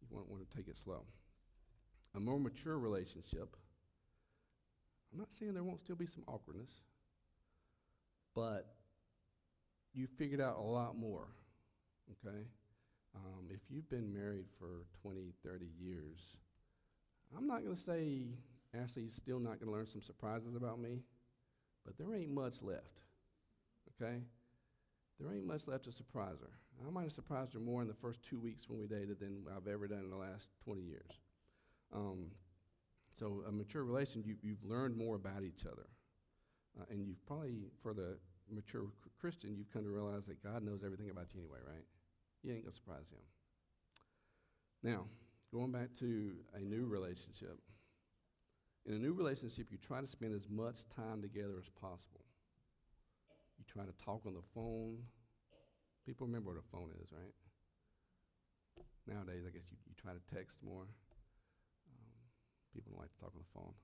You 0.00 0.14
want, 0.14 0.28
want 0.28 0.48
to 0.48 0.56
take 0.56 0.68
it 0.68 0.76
slow. 0.76 1.04
A 2.14 2.20
more 2.20 2.38
mature 2.38 2.78
relationship, 2.78 3.56
I'm 5.12 5.18
not 5.18 5.32
saying 5.32 5.54
there 5.54 5.62
won't 5.62 5.80
still 5.80 5.96
be 5.96 6.06
some 6.06 6.24
awkwardness, 6.26 6.70
but 8.34 8.74
you 9.94 10.06
figured 10.18 10.40
out 10.40 10.56
a 10.58 10.62
lot 10.62 10.98
more, 10.98 11.28
okay? 12.10 12.44
Um, 13.14 13.48
if 13.50 13.60
you've 13.70 13.88
been 13.90 14.12
married 14.12 14.46
for 14.58 14.86
20, 15.02 15.32
30 15.44 15.66
years, 15.78 16.18
I'm 17.36 17.46
not 17.46 17.64
going 17.64 17.74
to 17.74 17.80
say 17.80 18.22
Ashley's 18.74 19.14
still 19.14 19.38
not 19.38 19.58
going 19.58 19.66
to 19.66 19.72
learn 19.72 19.86
some 19.86 20.02
surprises 20.02 20.54
about 20.54 20.80
me, 20.80 21.00
but 21.84 21.96
there 21.98 22.14
ain't 22.14 22.30
much 22.30 22.62
left, 22.62 23.00
okay? 23.94 24.18
There 25.20 25.32
ain't 25.32 25.46
much 25.46 25.66
left 25.66 25.84
to 25.84 25.92
surprise 25.92 26.36
her. 26.40 26.50
I 26.86 26.90
might 26.90 27.04
have 27.04 27.12
surprised 27.12 27.54
her 27.54 27.60
more 27.60 27.82
in 27.82 27.88
the 27.88 27.94
first 27.94 28.22
two 28.22 28.40
weeks 28.40 28.68
when 28.68 28.80
we 28.80 28.86
dated 28.86 29.20
than 29.20 29.44
I've 29.54 29.68
ever 29.68 29.86
done 29.86 30.00
in 30.00 30.10
the 30.10 30.16
last 30.16 30.48
20 30.64 30.82
years. 30.82 31.10
Um, 31.94 32.26
so, 33.18 33.44
a 33.46 33.52
mature 33.52 33.84
relation, 33.84 34.22
you, 34.24 34.36
you've 34.42 34.64
learned 34.64 34.96
more 34.96 35.16
about 35.16 35.44
each 35.44 35.64
other. 35.66 35.86
Uh, 36.80 36.84
and 36.90 37.06
you've 37.06 37.24
probably, 37.26 37.66
for 37.82 37.92
the 37.92 38.16
mature 38.50 38.84
Christian, 39.20 39.54
you've 39.54 39.70
come 39.72 39.84
to 39.84 39.90
realize 39.90 40.26
that 40.26 40.42
God 40.42 40.62
knows 40.62 40.82
everything 40.84 41.10
about 41.10 41.26
you 41.34 41.40
anyway, 41.40 41.58
right? 41.66 41.84
You 42.42 42.52
ain't 42.52 42.62
going 42.62 42.72
to 42.72 42.76
surprise 42.76 43.04
him. 43.12 43.20
Now, 44.82 45.04
going 45.52 45.70
back 45.70 45.92
to 46.00 46.32
a 46.56 46.60
new 46.60 46.86
relationship. 46.86 47.60
In 48.86 48.94
a 48.94 48.98
new 48.98 49.12
relationship, 49.12 49.68
you 49.70 49.76
try 49.76 50.00
to 50.00 50.08
spend 50.08 50.34
as 50.34 50.48
much 50.48 50.88
time 50.96 51.20
together 51.20 51.60
as 51.60 51.68
possible. 51.68 52.24
You 53.60 53.64
try 53.68 53.84
to 53.84 53.92
talk 54.02 54.24
on 54.26 54.32
the 54.32 54.42
phone. 54.54 54.96
People 56.06 56.26
remember 56.26 56.50
what 56.50 56.58
a 56.58 56.66
phone 56.72 56.88
is, 57.04 57.12
right? 57.12 57.36
Nowadays, 59.06 59.44
I 59.46 59.52
guess 59.52 59.68
you, 59.70 59.76
you 59.86 59.94
try 59.94 60.16
to 60.16 60.24
text 60.34 60.58
more. 60.64 60.88
Um, 60.88 62.16
people 62.72 62.96
don't 62.96 63.02
like 63.04 63.12
to 63.12 63.20
talk 63.20 63.36
on 63.36 63.44
the 63.44 63.52
phone. 63.52 63.76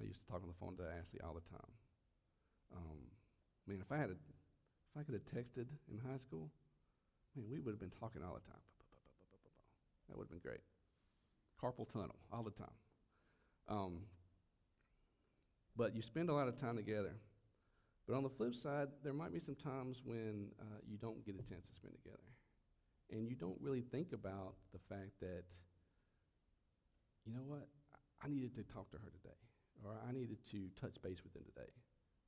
I 0.00 0.06
used 0.06 0.22
to 0.22 0.28
talk 0.30 0.40
on 0.40 0.48
the 0.48 0.60
phone 0.62 0.76
to 0.78 0.86
Ashley 0.86 1.20
all 1.20 1.34
the 1.34 1.44
time. 1.50 1.72
Um, 2.72 3.10
man, 3.66 3.82
if 3.82 3.90
I 3.90 3.98
had 3.98 4.14
a, 4.14 4.16
if 4.16 4.94
I 4.94 5.02
could 5.02 5.18
have 5.18 5.26
texted 5.26 5.66
in 5.90 5.98
high 5.98 6.22
school, 6.22 6.48
man, 7.34 7.50
we 7.50 7.58
would 7.58 7.74
have 7.74 7.82
been 7.82 7.92
talking 7.98 8.22
all 8.22 8.38
the 8.38 8.46
time. 8.46 8.64
That 10.08 10.16
would 10.16 10.30
have 10.30 10.36
been 10.36 10.44
great. 10.46 10.62
Carpal 11.62 11.90
tunnel 11.92 12.16
all 12.32 12.42
the 12.42 12.50
time. 12.50 12.76
Um, 13.68 13.98
but 15.76 15.94
you 15.94 16.02
spend 16.02 16.30
a 16.30 16.34
lot 16.34 16.48
of 16.48 16.56
time 16.56 16.76
together. 16.76 17.12
But 18.06 18.16
on 18.16 18.22
the 18.22 18.30
flip 18.30 18.54
side, 18.54 18.88
there 19.02 19.12
might 19.12 19.32
be 19.32 19.40
some 19.40 19.56
times 19.56 19.98
when 20.04 20.48
uh, 20.60 20.78
you 20.86 20.96
don't 20.96 21.24
get 21.26 21.34
a 21.34 21.42
chance 21.42 21.66
to 21.66 21.74
spend 21.74 21.94
together. 22.02 22.22
And 23.10 23.28
you 23.28 23.34
don't 23.34 23.56
really 23.60 23.82
think 23.82 24.12
about 24.12 24.54
the 24.72 24.78
fact 24.88 25.10
that, 25.20 25.42
you 27.24 27.32
know 27.32 27.42
what, 27.44 27.66
I 28.22 28.28
needed 28.28 28.54
to 28.54 28.62
talk 28.62 28.90
to 28.92 28.96
her 28.96 29.10
today, 29.10 29.36
or 29.84 29.92
I 30.08 30.12
needed 30.12 30.38
to 30.52 30.68
touch 30.80 30.96
base 31.02 31.18
with 31.22 31.32
them 31.34 31.42
today. 31.54 31.68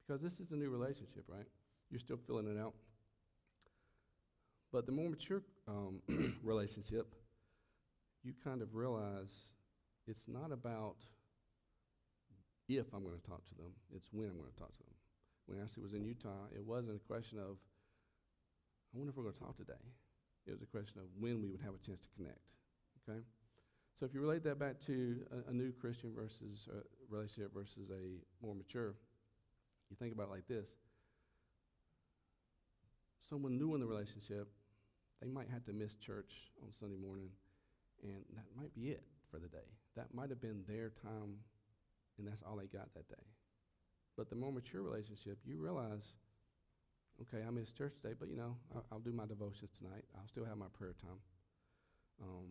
Because 0.06 0.20
this 0.20 0.40
is 0.40 0.52
a 0.52 0.56
new 0.56 0.70
relationship, 0.70 1.24
right? 1.28 1.46
You're 1.90 2.00
still 2.00 2.18
filling 2.26 2.48
it 2.48 2.60
out. 2.60 2.74
But 4.72 4.86
the 4.86 4.92
more 4.92 5.08
mature 5.08 5.42
um, 5.66 6.00
relationship, 6.42 7.14
you 8.28 8.36
kind 8.44 8.60
of 8.60 8.76
realize 8.76 9.32
it's 10.06 10.28
not 10.28 10.52
about 10.52 11.00
if 12.68 12.84
I'm 12.92 13.02
going 13.02 13.16
to 13.16 13.26
talk 13.26 13.42
to 13.48 13.54
them, 13.56 13.72
it's 13.96 14.12
when 14.12 14.28
I'm 14.28 14.36
going 14.36 14.52
to 14.52 14.60
talk 14.60 14.72
to 14.76 14.84
them 14.84 14.98
when 15.48 15.58
Ashley 15.64 15.82
was 15.82 15.94
in 15.94 16.04
Utah, 16.04 16.44
it 16.54 16.62
wasn't 16.62 16.94
a 16.94 16.98
question 17.08 17.38
of, 17.38 17.56
I 18.92 18.98
wonder 19.00 19.10
if 19.10 19.16
we're 19.16 19.24
going 19.24 19.34
to 19.34 19.40
talk 19.40 19.56
today. 19.56 19.80
It 20.46 20.52
was 20.52 20.60
a 20.60 20.66
question 20.68 21.00
of 21.00 21.08
when 21.18 21.40
we 21.40 21.48
would 21.48 21.60
have 21.64 21.72
a 21.72 21.80
chance 21.84 22.04
to 22.04 22.08
connect. 22.16 22.44
Okay? 23.00 23.20
So 23.98 24.04
if 24.04 24.12
you 24.12 24.20
relate 24.20 24.44
that 24.44 24.58
back 24.58 24.76
to 24.86 25.24
a, 25.32 25.50
a 25.50 25.52
new 25.52 25.72
Christian 25.72 26.12
versus 26.14 26.68
a 26.68 26.84
relationship 27.08 27.52
versus 27.54 27.88
a 27.90 28.20
more 28.44 28.54
mature, 28.54 28.94
you 29.88 29.96
think 29.96 30.12
about 30.12 30.28
it 30.28 30.32
like 30.32 30.48
this. 30.48 30.68
Someone 33.28 33.58
new 33.58 33.74
in 33.74 33.80
the 33.80 33.86
relationship, 33.86 34.48
they 35.22 35.28
might 35.28 35.48
have 35.48 35.64
to 35.64 35.72
miss 35.72 35.94
church 35.94 36.30
on 36.62 36.68
Sunday 36.78 36.96
morning, 36.96 37.28
and 38.02 38.22
that 38.34 38.46
might 38.56 38.74
be 38.74 38.90
it 38.90 39.02
for 39.30 39.38
the 39.38 39.48
day. 39.48 39.68
That 39.96 40.14
might 40.14 40.30
have 40.30 40.40
been 40.40 40.62
their 40.66 40.90
time, 41.02 41.38
and 42.18 42.26
that's 42.26 42.42
all 42.42 42.56
they 42.56 42.66
got 42.66 42.92
that 42.94 43.08
day. 43.08 43.26
But 44.16 44.30
the 44.30 44.36
more 44.36 44.52
mature 44.52 44.82
relationship, 44.82 45.38
you 45.44 45.58
realize, 45.58 46.14
okay, 47.22 47.44
I 47.46 47.50
missed 47.50 47.76
church 47.76 47.94
today, 48.02 48.14
but 48.18 48.28
you 48.28 48.36
know, 48.36 48.56
I'll, 48.74 48.84
I'll 48.92 48.98
do 48.98 49.12
my 49.12 49.26
devotions 49.26 49.70
tonight. 49.78 50.04
I'll 50.16 50.28
still 50.28 50.44
have 50.44 50.56
my 50.56 50.66
prayer 50.76 50.94
time. 51.00 51.18
Um, 52.22 52.46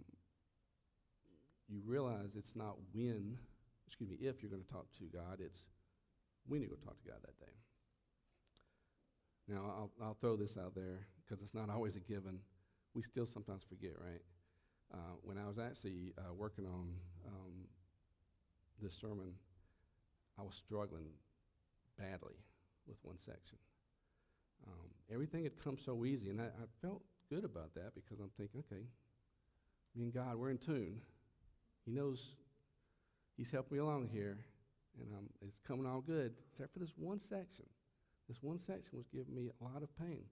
you 1.67 1.81
realize 1.85 2.35
it's 2.37 2.55
not 2.55 2.77
when, 2.93 3.37
excuse 3.85 4.09
me, 4.09 4.15
if 4.21 4.41
you're 4.41 4.51
going 4.51 4.63
to 4.63 4.71
talk 4.71 4.85
to 4.99 5.03
God, 5.05 5.39
it's 5.39 5.59
when 6.47 6.61
you're 6.61 6.69
going 6.69 6.81
talk 6.81 6.97
to 7.03 7.09
God 7.09 7.19
that 7.23 7.37
day. 7.39 7.51
Now, 9.49 9.63
I'll, 9.65 9.91
I'll 10.01 10.17
throw 10.19 10.35
this 10.35 10.57
out 10.57 10.75
there 10.75 11.07
because 11.23 11.43
it's 11.43 11.53
not 11.53 11.69
always 11.69 11.95
a 11.95 11.99
given. 11.99 12.39
We 12.93 13.01
still 13.01 13.25
sometimes 13.25 13.63
forget, 13.67 13.93
right? 13.99 14.21
Uh, 14.93 15.15
when 15.23 15.37
I 15.37 15.47
was 15.47 15.59
actually 15.59 16.13
uh, 16.17 16.33
working 16.33 16.65
on 16.65 16.89
um, 17.27 17.53
this 18.81 18.93
sermon, 18.93 19.33
I 20.39 20.43
was 20.43 20.55
struggling 20.55 21.09
badly 21.97 22.35
with 22.87 22.97
one 23.03 23.17
section. 23.19 23.57
Um, 24.65 24.89
everything 25.11 25.43
had 25.43 25.61
come 25.61 25.77
so 25.77 26.05
easy, 26.05 26.29
and 26.29 26.41
I, 26.41 26.45
I, 26.45 26.65
felt 26.81 27.03
good 27.29 27.43
about 27.43 27.73
that 27.75 27.93
because 27.95 28.19
I'm 28.19 28.31
thinking, 28.37 28.63
okay, 28.71 28.83
me 29.95 30.05
and 30.05 30.13
God, 30.13 30.35
we're 30.35 30.49
in 30.49 30.57
tune. 30.57 31.01
He 31.85 31.91
knows 31.91 32.35
He's 33.37 33.51
helped 33.51 33.71
me 33.71 33.77
along 33.77 34.09
here, 34.11 34.39
and 34.99 35.13
um, 35.13 35.29
it's 35.41 35.59
coming 35.67 35.85
all 35.85 36.01
good, 36.01 36.33
except 36.51 36.73
for 36.73 36.79
this 36.79 36.93
one 36.97 37.21
section. 37.21 37.65
This 38.27 38.39
one 38.41 38.59
section 38.59 38.97
was 38.97 39.05
giving 39.13 39.33
me 39.33 39.51
a 39.61 39.63
lot 39.63 39.83
of 39.83 39.95
pain. 39.99 40.23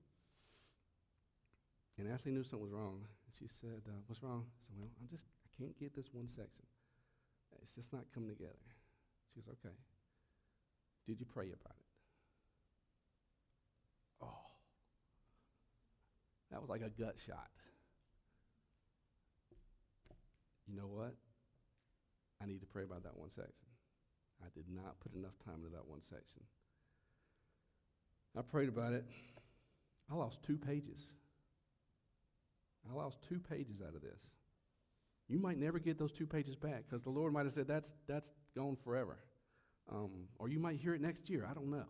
And 2.00 2.12
Ashley 2.12 2.32
knew 2.32 2.44
something 2.44 2.63
was 2.63 2.72
wrong. 2.72 3.06
She 3.39 3.48
said, 3.48 3.82
uh, 3.88 4.00
What's 4.08 4.24
wrong? 4.24 4.45
I 4.48 4.60
said, 4.65 4.76
Well, 4.78 4.89
I'm 5.02 5.08
just 5.10 5.26
I 5.43 5.48
can't 5.58 5.78
get 5.80 5.95
this 5.95 6.10
one 6.13 6.28
section. 6.28 6.65
It's 7.62 7.76
just 7.76 7.93
not 7.93 8.04
coming 8.13 8.30
together. 8.30 8.65
She 9.34 9.41
goes, 9.41 9.56
Okay. 9.60 9.76
Did 11.08 11.19
you 11.19 11.26
pray 11.26 11.45
about 11.45 11.76
it? 11.78 11.86
Oh, 14.21 14.45
that 16.52 16.62
was 16.62 16.69
like 16.69 16.82
a 16.82 16.89
gut 16.89 17.15
shot. 17.26 17.50
You 20.67 20.76
know 20.76 20.88
what? 20.88 21.13
I 22.41 22.45
need 22.48 22.62
to 22.62 22.65
pray 22.65 22.84
about 22.84 23.04
that 23.04 23.15
one 23.15 23.30
section. 23.30 23.69
I 24.41 24.48
did 24.56 24.65
not 24.74 25.00
put 25.00 25.13
enough 25.13 25.38
time 25.45 25.58
into 25.58 25.69
that 25.69 25.88
one 25.88 26.02
section. 26.02 26.41
I 28.38 28.41
prayed 28.41 28.69
about 28.69 28.93
it. 28.93 29.06
I 30.12 30.15
lost 30.15 30.43
two 30.43 30.58
pages. 30.58 31.08
I 32.89 32.95
lost 32.95 33.17
two 33.28 33.39
pages 33.39 33.82
out 33.82 33.95
of 33.95 34.02
this. 34.02 34.19
You 35.28 35.39
might 35.39 35.58
never 35.58 35.80
get 35.80 35.98
those 35.98 36.12
two 36.12 36.28
pages 36.28 36.56
back 36.56 36.84
because 36.88 37.04
the 37.04 37.10
Lord 37.10 37.34
might 37.34 37.45
have 37.45 37.54
said, 37.54 37.67
that's, 37.67 37.93
that's 38.08 38.32
gone 38.56 38.78
forever. 38.84 39.17
Um, 39.91 40.28
or 40.38 40.50
you 40.50 40.60
might 40.60 40.78
hear 40.80 40.93
it 40.93 41.02
next 41.02 41.30
year. 41.30 41.48
I 41.50 41.54
don't 41.54 41.69
know. 41.69 41.86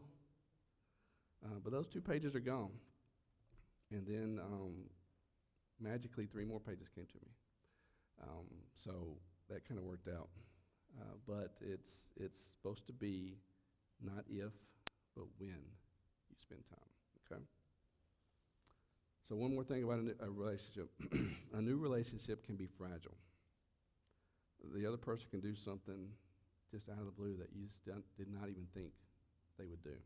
Uh, 1.44 1.60
but 1.64 1.72
those 1.72 1.88
two 1.88 2.02
pages 2.02 2.36
are 2.36 2.40
gone. 2.40 2.72
And 3.92 4.06
then 4.08 4.40
um, 4.42 4.74
magically, 5.80 6.26
three 6.26 6.46
more 6.46 6.60
pages 6.60 6.88
came 6.94 7.06
to 7.06 7.18
me. 7.22 7.32
Um, 8.24 8.46
so 8.84 9.18
that 9.50 9.68
kind 9.68 9.80
of 9.80 9.86
worked 9.86 10.08
out. 10.08 10.30
Uh, 11.00 11.16
but 11.28 11.56
it's, 11.62 11.90
it's 12.16 12.40
supposed 12.54 12.88
to 12.88 12.94
be 12.94 13.38
not 14.02 14.24
if, 14.30 14.54
but 15.16 15.26
when 15.38 15.50
you 16.30 16.36
spend 16.42 16.62
time. 16.70 17.32
Okay? 17.32 17.42
So, 19.28 19.36
one 19.36 19.56
more 19.56 19.64
thing 19.64 19.84
about 19.84 20.00
a, 20.00 20.04
new, 20.04 20.16
a 20.22 20.30
relationship 20.30 20.90
a 21.54 21.62
new 21.62 21.78
relationship 21.78 22.46
can 22.46 22.56
be 22.56 22.68
fragile. 22.68 23.18
The 24.76 24.86
other 24.86 24.98
person 24.98 25.26
can 25.32 25.40
do 25.40 25.56
something 25.56 26.10
just 26.72 26.90
out 26.90 27.00
of 27.00 27.06
the 27.06 27.12
blue 27.12 27.36
that 27.38 27.50
you 27.54 27.66
just 27.66 27.86
did 27.86 28.28
not 28.32 28.50
even 28.50 28.68
think 28.74 28.92
they 29.58 29.66
would 29.66 29.84
do. 29.84 29.98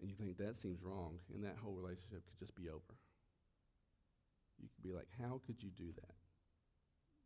And 0.00 0.08
you 0.08 0.14
think 0.14 0.38
that 0.38 0.56
seems 0.56 0.82
wrong, 0.82 1.18
and 1.34 1.42
that 1.42 1.56
whole 1.60 1.72
relationship 1.72 2.22
could 2.28 2.38
just 2.38 2.54
be 2.54 2.68
over. 2.68 2.94
You 4.60 4.68
could 4.68 4.84
be 4.88 4.94
like, 4.94 5.08
How 5.18 5.40
could 5.44 5.60
you 5.60 5.70
do 5.70 5.90
that? 5.96 6.14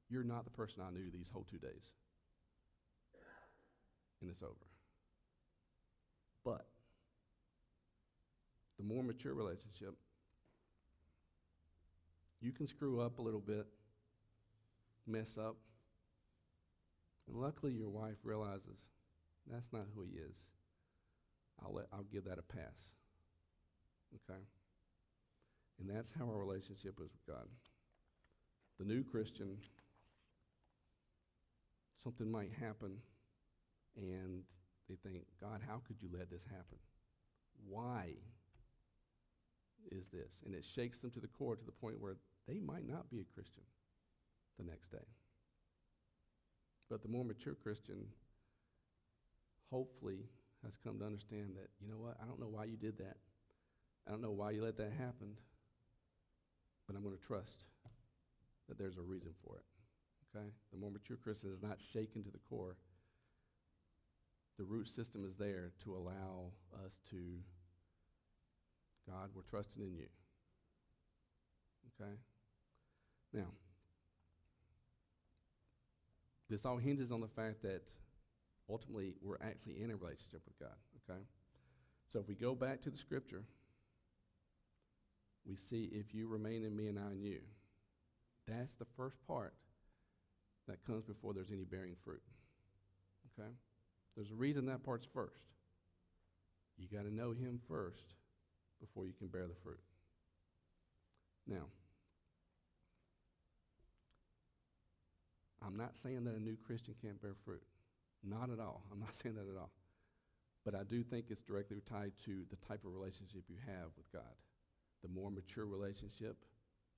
You're 0.09 0.24
not 0.24 0.44
the 0.44 0.50
person 0.50 0.83
I 0.83 0.90
knew 0.90 1.11
these 1.12 1.29
whole 1.31 1.46
two 1.50 1.59
days. 1.59 1.85
And 4.22 4.31
it's 4.31 4.42
over. 4.42 4.68
But 6.44 6.66
the 8.79 8.85
more 8.85 9.03
mature 9.03 9.35
relationship, 9.35 9.94
you 12.40 12.53
can 12.53 12.66
screw 12.66 13.00
up 13.00 13.18
a 13.18 13.22
little 13.22 13.40
bit, 13.40 13.66
mess 15.07 15.37
up, 15.38 15.57
and 17.29 17.37
luckily 17.37 17.72
your 17.72 17.88
wife 17.88 18.16
realizes 18.24 18.79
that's 19.50 19.72
not 19.72 19.87
who 19.94 20.03
he 20.03 20.12
is. 20.18 20.35
I'll, 21.62 21.74
let, 21.74 21.87
I'll 21.92 22.07
give 22.12 22.24
that 22.24 22.38
a 22.38 22.42
pass. 22.42 22.94
Okay? 24.14 24.40
And 25.79 25.88
that's 25.88 26.12
how 26.18 26.26
our 26.26 26.38
relationship 26.38 26.94
is 26.98 27.11
with 27.12 27.26
God. 27.26 27.46
The 28.79 28.85
new 28.85 29.05
Christian, 29.05 29.57
something 32.03 32.31
might 32.31 32.50
happen, 32.59 32.96
and 33.96 34.42
they 34.88 34.96
think, 34.96 35.24
God, 35.40 35.61
how 35.66 35.81
could 35.87 35.96
you 36.00 36.09
let 36.12 36.31
this 36.31 36.44
happen? 36.44 36.79
Why 37.68 38.14
is 39.90 40.07
this? 40.12 40.42
And 40.44 40.55
it 40.55 40.64
shakes 40.64 40.98
them 40.98 41.11
to 41.12 41.20
the 41.20 41.29
core 41.29 41.57
to 41.57 41.64
the 41.64 41.72
point 41.72 42.00
where 42.00 42.16
they 42.51 42.59
might 42.59 42.89
not 42.89 43.09
be 43.11 43.21
a 43.21 43.35
Christian 43.35 43.63
the 44.59 44.65
next 44.65 44.91
day. 44.91 45.07
But 46.91 47.03
the 47.03 47.09
more 47.09 47.25
mature 47.25 47.55
Christian, 47.55 48.07
hopefully, 49.71 50.27
has 50.65 50.77
come 50.85 50.99
to 50.99 51.07
understand 51.07 51.51
that, 51.57 51.69
you 51.81 51.89
know 51.89 51.99
what, 51.99 52.17
I 52.21 52.27
don't 52.27 52.41
know 52.41 52.49
why 52.51 52.65
you 52.65 52.77
did 52.77 52.99
that. 52.99 53.17
I 54.07 54.11
don't 54.11 54.23
know 54.23 54.33
why 54.33 54.51
you 54.51 54.65
let 54.65 54.77
that 54.79 54.91
happen, 54.99 55.37
but 56.87 56.97
I'm 56.97 57.03
going 57.03 57.17
to 57.17 57.27
trust 57.27 57.65
that 58.69 58.77
there's 58.79 58.97
a 58.97 59.03
reason 59.03 59.31
for 59.45 59.57
it. 59.57 59.65
Okay? 60.37 60.47
The 60.73 60.79
more 60.79 60.91
mature 60.91 61.17
Christian 61.17 61.53
is 61.53 61.63
not 61.63 61.79
shaken 61.93 62.25
to 62.25 62.31
the 62.31 62.41
core. 62.49 62.77
The 64.59 64.65
root 64.65 64.89
system 64.89 65.25
is 65.25 65.37
there 65.39 65.71
to 65.85 65.95
allow 65.95 66.51
us 66.85 66.99
to, 67.11 67.17
God, 69.09 69.31
we're 69.35 69.43
trusting 69.43 69.83
in 69.83 69.95
you. 69.95 70.07
Okay? 72.01 72.17
Now, 73.33 73.47
this 76.49 76.64
all 76.64 76.79
hinges 76.79 77.12
on 77.12 77.21
the 77.21 77.29
fact 77.29 77.62
that 77.62 77.83
ultimately 78.69 79.14
we're 79.23 79.38
actually 79.40 79.83
in 79.83 79.90
a 79.90 79.97
relationship 79.97 80.43
with 80.45 80.59
God, 80.59 80.77
okay? 81.09 81.21
So 82.12 82.19
if 82.19 82.29
we 82.29 82.35
go 82.35 82.55
back 82.55 82.83
to 82.83 82.90
the 82.90 82.99
scripture, 82.99 83.45
we 85.47 85.57
see 85.57 85.90
if 85.93 86.12
you 86.12 86.29
remain 86.29 86.64
in 86.64 86.77
me 86.77 86.88
and 86.88 86.99
I 86.99 87.12
in 87.12 87.23
you. 87.23 87.40
That's 88.49 88.75
the 88.75 88.87
first 88.97 89.16
part 89.27 89.55
that 90.66 90.85
comes 90.85 91.05
before 91.05 91.33
there's 91.35 91.53
any 91.53 91.64
bearing 91.64 91.97
fruit. 92.05 92.23
Okay? 93.38 93.49
There's 94.16 94.31
a 94.31 94.35
reason 94.35 94.66
that 94.66 94.85
part's 94.85 95.07
first. 95.12 95.43
You 96.77 96.88
got 96.93 97.05
to 97.05 97.14
know 97.14 97.33
him 97.33 97.61
first 97.69 98.14
before 98.81 99.07
you 99.07 99.12
can 99.12 99.29
bear 99.29 99.47
the 99.47 99.55
fruit. 99.62 99.81
Now, 101.47 101.64
I'm 105.64 105.77
not 105.77 105.96
saying 105.96 106.25
that 106.25 106.35
a 106.35 106.40
new 106.40 106.57
Christian 106.66 106.94
can't 107.03 107.20
bear 107.20 107.35
fruit. 107.44 107.62
Not 108.25 108.51
at 108.51 108.61
all. 108.61 108.83
I'm 108.92 109.01
not 109.01 109.14
saying 109.23 109.35
that 109.37 109.49
at 109.49 109.59
all. 109.59 109.70
But 110.64 110.75
I 110.75 110.85
do 110.85 111.03
think 111.03 111.27
it's 111.31 111.42
directly 111.42 111.81
tied 111.88 112.12
to 112.25 112.44
the 112.51 112.57
type 112.68 112.85
of 112.85 112.92
relationship 112.92 113.44
you 113.49 113.57
have 113.66 113.88
with 113.96 114.11
God. 114.12 114.37
The 115.03 115.09
more 115.09 115.31
mature 115.31 115.64
relationship 115.64 116.37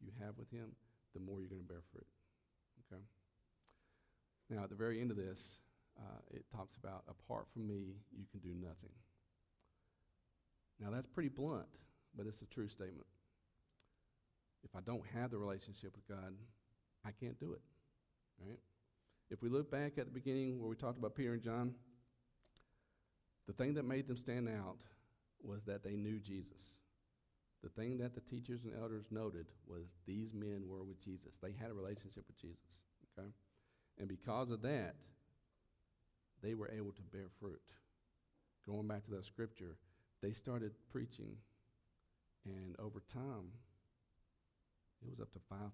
you 0.01 0.11
have 0.25 0.37
with 0.37 0.51
Him, 0.51 0.75
the 1.15 1.21
more 1.21 1.39
you're 1.39 1.49
going 1.49 1.63
to 1.63 1.69
bear 1.69 1.83
fruit. 1.93 2.07
Okay? 2.87 3.03
Now, 4.51 4.65
at 4.65 4.71
the 4.71 4.77
very 4.77 5.01
end 5.01 5.11
of 5.11 5.17
this, 5.17 5.39
uh, 5.99 6.21
it 6.31 6.45
talks 6.55 6.77
about, 6.77 7.05
apart 7.09 7.47
from 7.53 7.67
me, 7.67 7.95
you 8.17 8.27
can 8.31 8.41
do 8.41 8.55
nothing. 8.59 8.91
Now, 10.81 10.91
that's 10.91 11.07
pretty 11.07 11.29
blunt, 11.29 11.69
but 12.17 12.27
it's 12.27 12.43
a 12.43 12.47
true 12.47 12.69
statement. 12.69 13.07
If 14.65 14.75
I 14.75 14.81
don't 14.81 15.05
have 15.15 15.31
the 15.31 15.39
relationship 15.39 15.95
with 15.95 16.09
God, 16.09 16.35
I 17.05 17.11
can't 17.13 17.39
do 17.39 17.53
it. 17.53 17.61
Right? 18.47 18.59
If 19.31 19.43
we 19.43 19.49
look 19.49 19.71
back 19.71 19.99
at 19.99 20.07
the 20.07 20.13
beginning 20.13 20.61
where 20.61 20.69
we 20.69 20.77
talked 20.77 20.99
about 20.99 21.15
Peter 21.15 21.33
and 21.33 21.43
John, 21.43 21.75
the 23.47 23.53
thing 23.53 23.75
that 23.75 23.85
made 23.85 24.07
them 24.07 24.17
stand 24.17 24.49
out 24.49 24.79
was 25.43 25.65
that 25.65 25.83
they 25.83 25.97
knew 25.97 26.19
Jesus. 26.21 26.61
The 27.63 27.69
thing 27.71 27.99
that 27.99 28.15
the 28.15 28.21
teachers 28.21 28.65
and 28.65 28.75
elders 28.81 29.07
noted 29.11 29.47
was 29.67 29.87
these 30.07 30.35
men 30.35 30.65
were 30.67 30.83
with 30.83 31.01
Jesus. 31.01 31.35
They 31.41 31.53
had 31.53 31.71
a 31.71 31.75
relationship 31.75 32.25
with 32.27 32.39
Jesus. 32.41 32.79
Okay? 33.19 33.29
And 33.99 34.09
because 34.09 34.51
of 34.51 34.63
that, 34.63 34.97
they 36.43 36.55
were 36.55 36.71
able 36.71 36.93
to 36.93 37.03
bear 37.13 37.29
fruit. 37.41 37.63
Going 38.67 38.89
back 38.89 39.05
to 39.05 39.11
that 39.13 39.25
scripture, 39.25 39.77
they 40.23 40.33
started 40.33 40.73
preaching, 40.91 41.37
and 42.45 42.75
over 42.79 43.01
time, 43.13 43.53
it 45.03 45.11
was 45.11 45.21
up 45.21 45.33
to 45.33 45.41
5,000. 45.49 45.69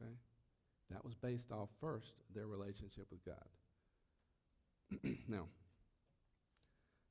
Okay? 0.00 0.12
That 0.92 1.04
was 1.04 1.14
based 1.14 1.50
off 1.50 1.68
first 1.80 2.12
their 2.34 2.46
relationship 2.46 3.06
with 3.10 3.24
God. 3.24 3.48
now, 5.28 5.46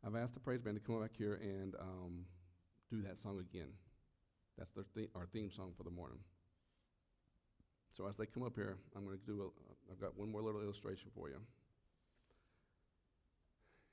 I've 0.06 0.15
asked 0.15 0.36
the 0.36 0.39
praise 0.39 0.62
band 0.62 0.76
to 0.76 0.82
come 0.82 1.02
back 1.02 1.12
here 1.17 1.39
and 1.41 1.74
um, 1.80 2.26
do 2.91 3.02
that 3.02 3.17
song 3.17 3.39
again. 3.39 3.70
That's 4.58 4.72
their 4.74 4.86
th- 4.94 5.10
our 5.15 5.26
theme 5.34 5.50
song 5.52 5.74
for 5.76 5.84
the 5.84 5.89
morning. 5.89 6.20
So 7.98 8.08
as 8.08 8.15
they 8.17 8.26
come 8.26 8.44
up 8.44 8.56
here, 8.56 8.78
I'm 8.96 9.06
going 9.06 9.17
to 9.17 9.26
do. 9.26 9.41
A, 9.41 9.91
I've 9.91 10.00
got 10.00 10.17
one 10.17 10.32
more 10.32 10.41
little 10.41 10.62
illustration 10.62 11.10
for 11.15 11.30
you, 11.30 11.38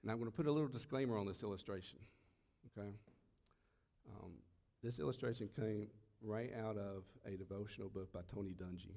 and 0.02 0.12
I'm 0.12 0.18
going 0.18 0.30
to 0.30 0.36
put 0.36 0.46
a 0.46 0.52
little 0.52 0.68
disclaimer 0.68 1.16
on 1.16 1.26
this 1.26 1.42
illustration. 1.42 1.98
Okay. 2.78 2.90
Um, 4.10 4.32
this 4.82 4.98
illustration 4.98 5.48
came 5.56 5.88
right 6.22 6.52
out 6.62 6.76
of 6.76 7.04
a 7.26 7.36
devotional 7.36 7.88
book 7.88 8.12
by 8.12 8.20
Tony 8.32 8.50
Dungy 8.50 8.96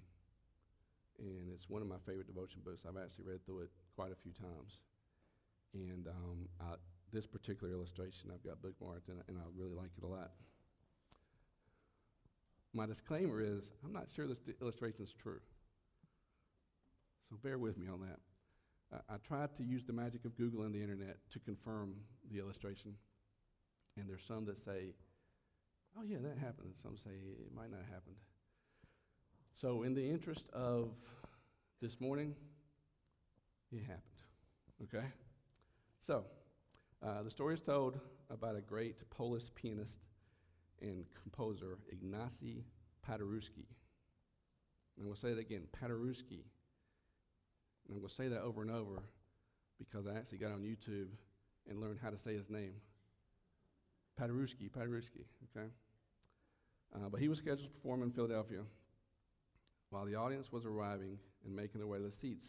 and 1.22 1.54
it's 1.54 1.70
one 1.70 1.82
of 1.82 1.88
my 1.88 2.02
favorite 2.06 2.28
devotion 2.28 2.62
books. 2.66 2.84
I've 2.88 2.98
actually 2.98 3.26
read 3.26 3.46
through 3.46 3.62
it 3.62 3.72
quite 3.96 4.12
a 4.12 4.20
few 4.22 4.32
times. 4.34 4.80
And 5.74 6.08
um, 6.08 6.50
I, 6.60 6.76
this 7.14 7.28
particular 7.28 7.72
illustration 7.72 8.32
I've 8.34 8.44
got 8.44 8.62
bookmarked, 8.62 9.08
and, 9.08 9.22
and 9.28 9.38
I 9.38 9.46
really 9.56 9.76
like 9.76 9.92
it 9.98 10.04
a 10.04 10.08
lot. 10.08 10.32
My 12.74 12.86
disclaimer 12.86 13.42
is 13.42 13.72
I'm 13.86 13.94
not 13.94 14.08
sure 14.16 14.28
this 14.28 14.40
illustration 14.62 15.04
is 15.04 15.14
true. 15.22 15.40
So 17.30 17.38
bear 17.44 17.58
with 17.58 17.78
me 17.78 17.88
on 17.88 18.02
that. 18.02 18.20
I, 19.10 19.16
I 19.16 19.18
tried 19.18 19.56
to 19.58 19.64
use 19.64 19.84
the 19.86 19.94
magic 19.94 20.26
of 20.26 20.36
Google 20.38 20.64
and 20.64 20.74
the 20.74 20.82
internet 20.82 21.18
to 21.32 21.40
confirm 21.40 21.96
the 22.32 22.40
illustration. 22.40 22.96
And 23.98 24.10
there's 24.10 24.24
some 24.26 24.46
that 24.46 24.58
say, 24.58 24.94
oh, 25.98 26.04
yeah, 26.04 26.18
that 26.24 26.38
happened. 26.38 26.68
And 26.72 26.76
some 26.82 26.98
say 26.98 27.12
it 27.12 27.54
might 27.54 27.72
not 27.72 27.82
have 27.82 27.94
happened. 27.94 28.16
So, 29.54 29.84
in 29.84 29.94
the 29.94 30.08
interest 30.08 30.46
of 30.54 30.90
this 31.82 32.00
morning, 32.00 32.36
it 33.72 33.82
happened. 33.82 34.02
Okay? 34.84 35.06
So, 36.00 36.26
uh, 37.04 37.24
the 37.24 37.30
story 37.30 37.54
is 37.54 37.62
told 37.62 38.00
about 38.30 38.56
a 38.56 38.62
great 38.62 39.10
Polish 39.10 39.44
pianist 39.56 39.98
and 40.82 41.06
composer, 41.22 41.78
Ignacy 41.94 42.64
Paderewski. 43.08 43.66
And 44.98 45.06
we'll 45.06 45.16
say 45.16 45.30
it 45.30 45.40
again, 45.40 45.64
Paderewski. 45.80 46.44
And 47.90 48.00
we'll 48.00 48.10
say 48.10 48.28
that 48.28 48.42
over 48.42 48.62
and 48.62 48.72
over 48.72 49.04
because 49.80 50.08
I 50.08 50.16
actually 50.18 50.38
got 50.38 50.52
on 50.52 50.62
YouTube 50.62 51.10
and 51.70 51.80
learned 51.80 52.00
how 52.02 52.10
to 52.10 52.18
say 52.18 52.34
his 52.34 52.50
name. 52.50 52.74
Paderewski, 54.20 54.70
Paderewski, 54.70 55.26
okay? 55.56 55.68
Uh, 56.94 57.10
but 57.10 57.20
he 57.20 57.28
was 57.28 57.40
scheduled 57.40 57.64
to 57.64 57.70
perform 57.70 58.04
in 58.04 58.12
Philadelphia 58.12 58.62
while 59.92 60.06
the 60.06 60.16
audience 60.16 60.52
was 60.52 60.66
arriving 60.66 61.20
and 61.46 61.56
making 61.56 61.80
their 61.80 61.88
way 61.88 62.00
to 62.00 62.06
the 62.06 62.12
seats, 62.12 62.48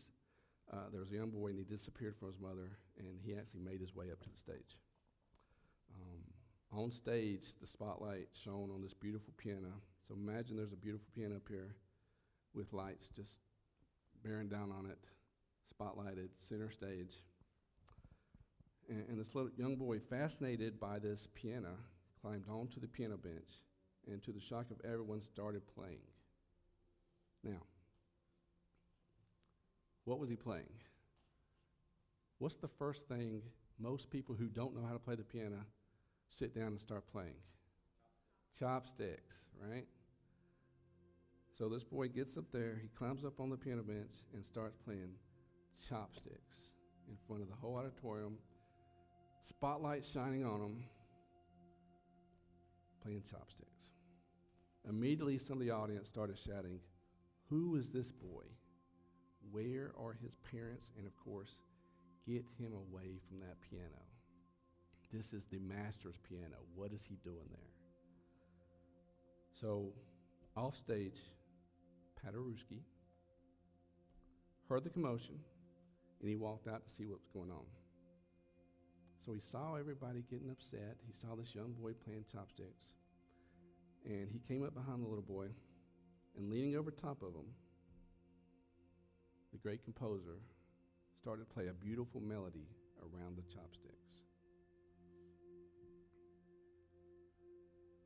uh, 0.72 0.88
there 0.90 1.00
was 1.00 1.10
a 1.10 1.16
young 1.16 1.30
boy 1.30 1.48
and 1.48 1.58
he 1.58 1.64
disappeared 1.64 2.16
from 2.16 2.28
his 2.28 2.38
mother 2.40 2.78
and 2.96 3.06
he 3.22 3.34
actually 3.34 3.60
made 3.60 3.80
his 3.80 3.94
way 3.94 4.06
up 4.10 4.22
to 4.22 4.30
the 4.30 4.38
stage. 4.38 4.78
Um, 6.00 6.80
on 6.80 6.90
stage, 6.90 7.54
the 7.60 7.66
spotlight 7.66 8.28
shone 8.32 8.70
on 8.72 8.80
this 8.80 8.94
beautiful 8.94 9.34
piano. 9.36 9.72
So 10.06 10.14
imagine 10.14 10.56
there's 10.56 10.72
a 10.72 10.76
beautiful 10.76 11.08
piano 11.14 11.36
up 11.36 11.48
here 11.48 11.74
with 12.54 12.72
lights 12.72 13.08
just 13.14 13.32
bearing 14.24 14.48
down 14.48 14.70
on 14.70 14.86
it, 14.86 14.98
spotlighted, 15.68 16.28
center 16.38 16.70
stage. 16.70 17.18
And, 18.88 19.04
and 19.08 19.18
this 19.18 19.34
little 19.34 19.50
young 19.56 19.74
boy, 19.76 19.98
fascinated 19.98 20.78
by 20.78 21.00
this 21.00 21.26
piano, 21.34 21.74
climbed 22.20 22.44
onto 22.48 22.80
the 22.80 22.86
piano 22.86 23.16
bench, 23.16 23.62
and 24.06 24.22
to 24.22 24.30
the 24.30 24.40
shock 24.40 24.66
of 24.70 24.80
everyone, 24.84 25.20
started 25.20 25.62
playing. 25.74 26.11
Now, 27.44 27.62
what 30.04 30.18
was 30.18 30.28
he 30.28 30.36
playing? 30.36 30.72
What's 32.38 32.56
the 32.56 32.68
first 32.68 33.08
thing 33.08 33.42
most 33.78 34.10
people 34.10 34.34
who 34.34 34.46
don't 34.46 34.74
know 34.74 34.84
how 34.86 34.92
to 34.92 34.98
play 34.98 35.14
the 35.14 35.22
piano 35.22 35.64
sit 36.28 36.54
down 36.54 36.68
and 36.68 36.80
start 36.80 37.04
playing? 37.10 37.34
Chopsticks, 38.58 39.36
right? 39.60 39.86
So 41.56 41.68
this 41.68 41.84
boy 41.84 42.08
gets 42.08 42.36
up 42.36 42.44
there, 42.52 42.78
he 42.80 42.88
climbs 42.88 43.24
up 43.24 43.38
on 43.38 43.50
the 43.50 43.56
piano 43.56 43.82
bench 43.82 44.12
and 44.34 44.44
starts 44.44 44.76
playing 44.76 45.10
chopsticks 45.88 46.56
in 47.08 47.16
front 47.26 47.42
of 47.42 47.48
the 47.48 47.54
whole 47.54 47.76
auditorium, 47.76 48.36
spotlight 49.40 50.04
shining 50.04 50.44
on 50.44 50.60
him, 50.60 50.84
playing 53.02 53.22
chopsticks. 53.22 53.68
Immediately, 54.88 55.38
some 55.38 55.60
of 55.60 55.66
the 55.66 55.70
audience 55.70 56.08
started 56.08 56.38
shouting, 56.38 56.80
Who 57.52 57.76
is 57.76 57.90
this 57.90 58.10
boy? 58.10 58.44
Where 59.50 59.92
are 60.02 60.16
his 60.22 60.32
parents? 60.50 60.88
And 60.96 61.06
of 61.06 61.12
course, 61.22 61.58
get 62.26 62.46
him 62.58 62.72
away 62.72 63.20
from 63.28 63.40
that 63.40 63.60
piano. 63.60 64.00
This 65.12 65.34
is 65.34 65.44
the 65.48 65.58
master's 65.58 66.16
piano. 66.26 66.56
What 66.74 66.92
is 66.94 67.04
he 67.06 67.16
doing 67.22 67.44
there? 67.50 67.72
So, 69.60 69.92
off 70.56 70.78
stage, 70.78 71.20
Paderewski 72.24 72.80
heard 74.66 74.84
the 74.84 74.90
commotion 74.90 75.38
and 76.20 76.30
he 76.30 76.36
walked 76.36 76.68
out 76.68 76.86
to 76.86 76.90
see 76.90 77.04
what 77.04 77.18
was 77.18 77.28
going 77.34 77.50
on. 77.50 77.66
So 79.26 79.34
he 79.34 79.40
saw 79.40 79.74
everybody 79.74 80.24
getting 80.30 80.50
upset. 80.50 80.96
He 81.06 81.12
saw 81.12 81.36
this 81.36 81.54
young 81.54 81.74
boy 81.78 81.92
playing 82.02 82.24
chopsticks. 82.32 82.86
And 84.06 84.30
he 84.32 84.40
came 84.48 84.64
up 84.64 84.72
behind 84.72 85.02
the 85.02 85.06
little 85.06 85.20
boy 85.20 85.48
and 86.36 86.50
leaning 86.50 86.76
over 86.76 86.90
top 86.90 87.22
of 87.22 87.34
him, 87.34 87.46
the 89.52 89.58
great 89.58 89.84
composer 89.84 90.38
started 91.20 91.46
to 91.48 91.54
play 91.54 91.68
a 91.68 91.72
beautiful 91.72 92.20
melody 92.20 92.66
around 93.00 93.36
the 93.36 93.42
chopsticks. 93.42 94.18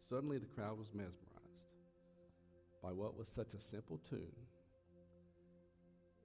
Suddenly, 0.09 0.39
the 0.39 0.47
crowd 0.47 0.79
was 0.79 0.89
mesmerized 0.93 1.17
by 2.83 2.93
what 2.93 3.17
was 3.17 3.29
such 3.29 3.55
a 3.55 3.61
simple 3.61 4.01
tune 4.09 4.37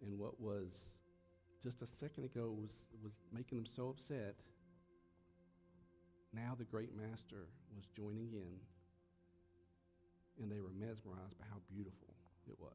and 0.01 0.17
what 0.17 0.39
was 0.39 0.69
just 1.61 1.81
a 1.81 1.87
second 1.87 2.25
ago 2.25 2.55
was, 2.59 2.85
was 3.03 3.21
making 3.31 3.57
them 3.57 3.65
so 3.65 3.89
upset. 3.89 4.35
Now 6.33 6.55
the 6.57 6.65
great 6.65 6.95
master 6.95 7.47
was 7.75 7.85
joining 7.95 8.33
in, 8.33 8.57
and 10.41 10.51
they 10.51 10.59
were 10.59 10.73
mesmerized 10.77 11.37
by 11.37 11.45
how 11.49 11.57
beautiful 11.69 12.15
it 12.49 12.57
was. 12.59 12.73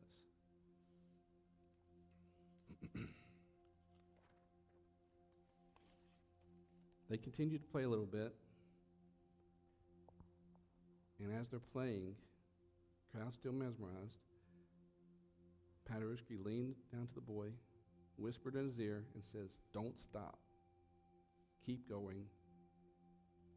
they 7.10 7.16
continued 7.16 7.62
to 7.62 7.66
play 7.66 7.82
a 7.82 7.88
little 7.88 8.06
bit, 8.06 8.32
and 11.20 11.32
as 11.38 11.48
they're 11.48 11.58
playing, 11.58 12.14
crowd 13.12 13.34
still 13.34 13.52
mesmerized. 13.52 14.18
Paderewski 15.90 16.44
leaned 16.44 16.74
down 16.92 17.06
to 17.06 17.14
the 17.14 17.20
boy, 17.20 17.48
whispered 18.16 18.54
in 18.56 18.66
his 18.66 18.78
ear, 18.80 19.04
and 19.14 19.22
says, 19.24 19.58
Don't 19.72 19.98
stop. 19.98 20.38
Keep 21.64 21.88
going. 21.88 22.24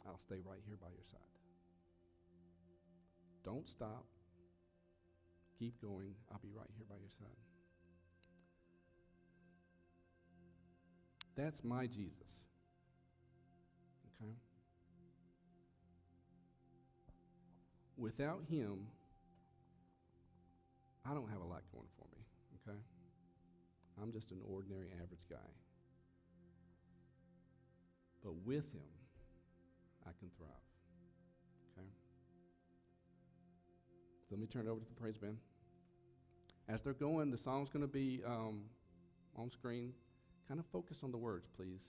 I'll 0.08 0.20
stay 0.20 0.38
right 0.46 0.62
here 0.66 0.78
by 0.80 0.90
your 0.90 1.06
side. 1.12 1.29
Don't 3.44 3.68
stop. 3.68 4.06
Keep 5.58 5.82
going. 5.82 6.14
I'll 6.32 6.40
be 6.40 6.52
right 6.56 6.70
here 6.78 6.86
by 6.90 6.96
your 6.96 7.10
side. 7.10 7.36
That's 11.36 11.64
my 11.64 11.88
Jesus. 11.88 12.34
Okay? 14.22 14.34
Without 17.98 18.42
him, 18.50 18.88
I 21.06 21.14
don't 21.14 21.30
have 21.30 21.42
a 21.42 21.46
lot 21.46 21.62
going 21.74 21.88
for 21.98 22.06
me, 22.16 22.24
okay? 22.56 22.78
I'm 24.02 24.12
just 24.12 24.32
an 24.32 24.40
ordinary 24.48 24.90
average 25.02 25.26
guy. 25.30 25.38
But 28.24 28.36
with 28.46 28.72
him, 28.74 28.88
I 30.06 30.12
can 30.20 30.30
thrive. 30.38 30.69
So 34.30 34.36
let 34.36 34.42
me 34.42 34.46
turn 34.46 34.68
it 34.68 34.70
over 34.70 34.80
to 34.80 34.86
the 34.86 35.02
praise 35.02 35.18
band. 35.18 35.38
As 36.68 36.84
they're 36.84 36.94
going, 36.94 37.32
the 37.32 37.38
song's 37.38 37.70
going 37.70 37.82
to 37.82 37.92
be 37.92 38.22
um, 38.28 38.62
on 39.36 39.50
screen. 39.50 39.92
Kind 40.48 40.60
of 40.60 40.68
focus 40.72 40.98
on 41.04 41.12
the 41.12 41.18
words, 41.18 41.48
please. 41.58 41.82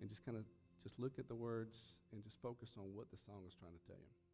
And 0.00 0.10
just 0.10 0.26
kind 0.26 0.36
of 0.36 0.42
just 0.82 0.98
look 0.98 1.12
at 1.20 1.28
the 1.28 1.36
words 1.36 1.76
and 2.12 2.22
just 2.24 2.34
focus 2.42 2.70
on 2.76 2.86
what 2.94 3.06
the 3.12 3.16
song 3.26 3.42
is 3.46 3.54
trying 3.60 3.72
to 3.72 3.86
tell 3.86 3.96
you. 3.96 4.27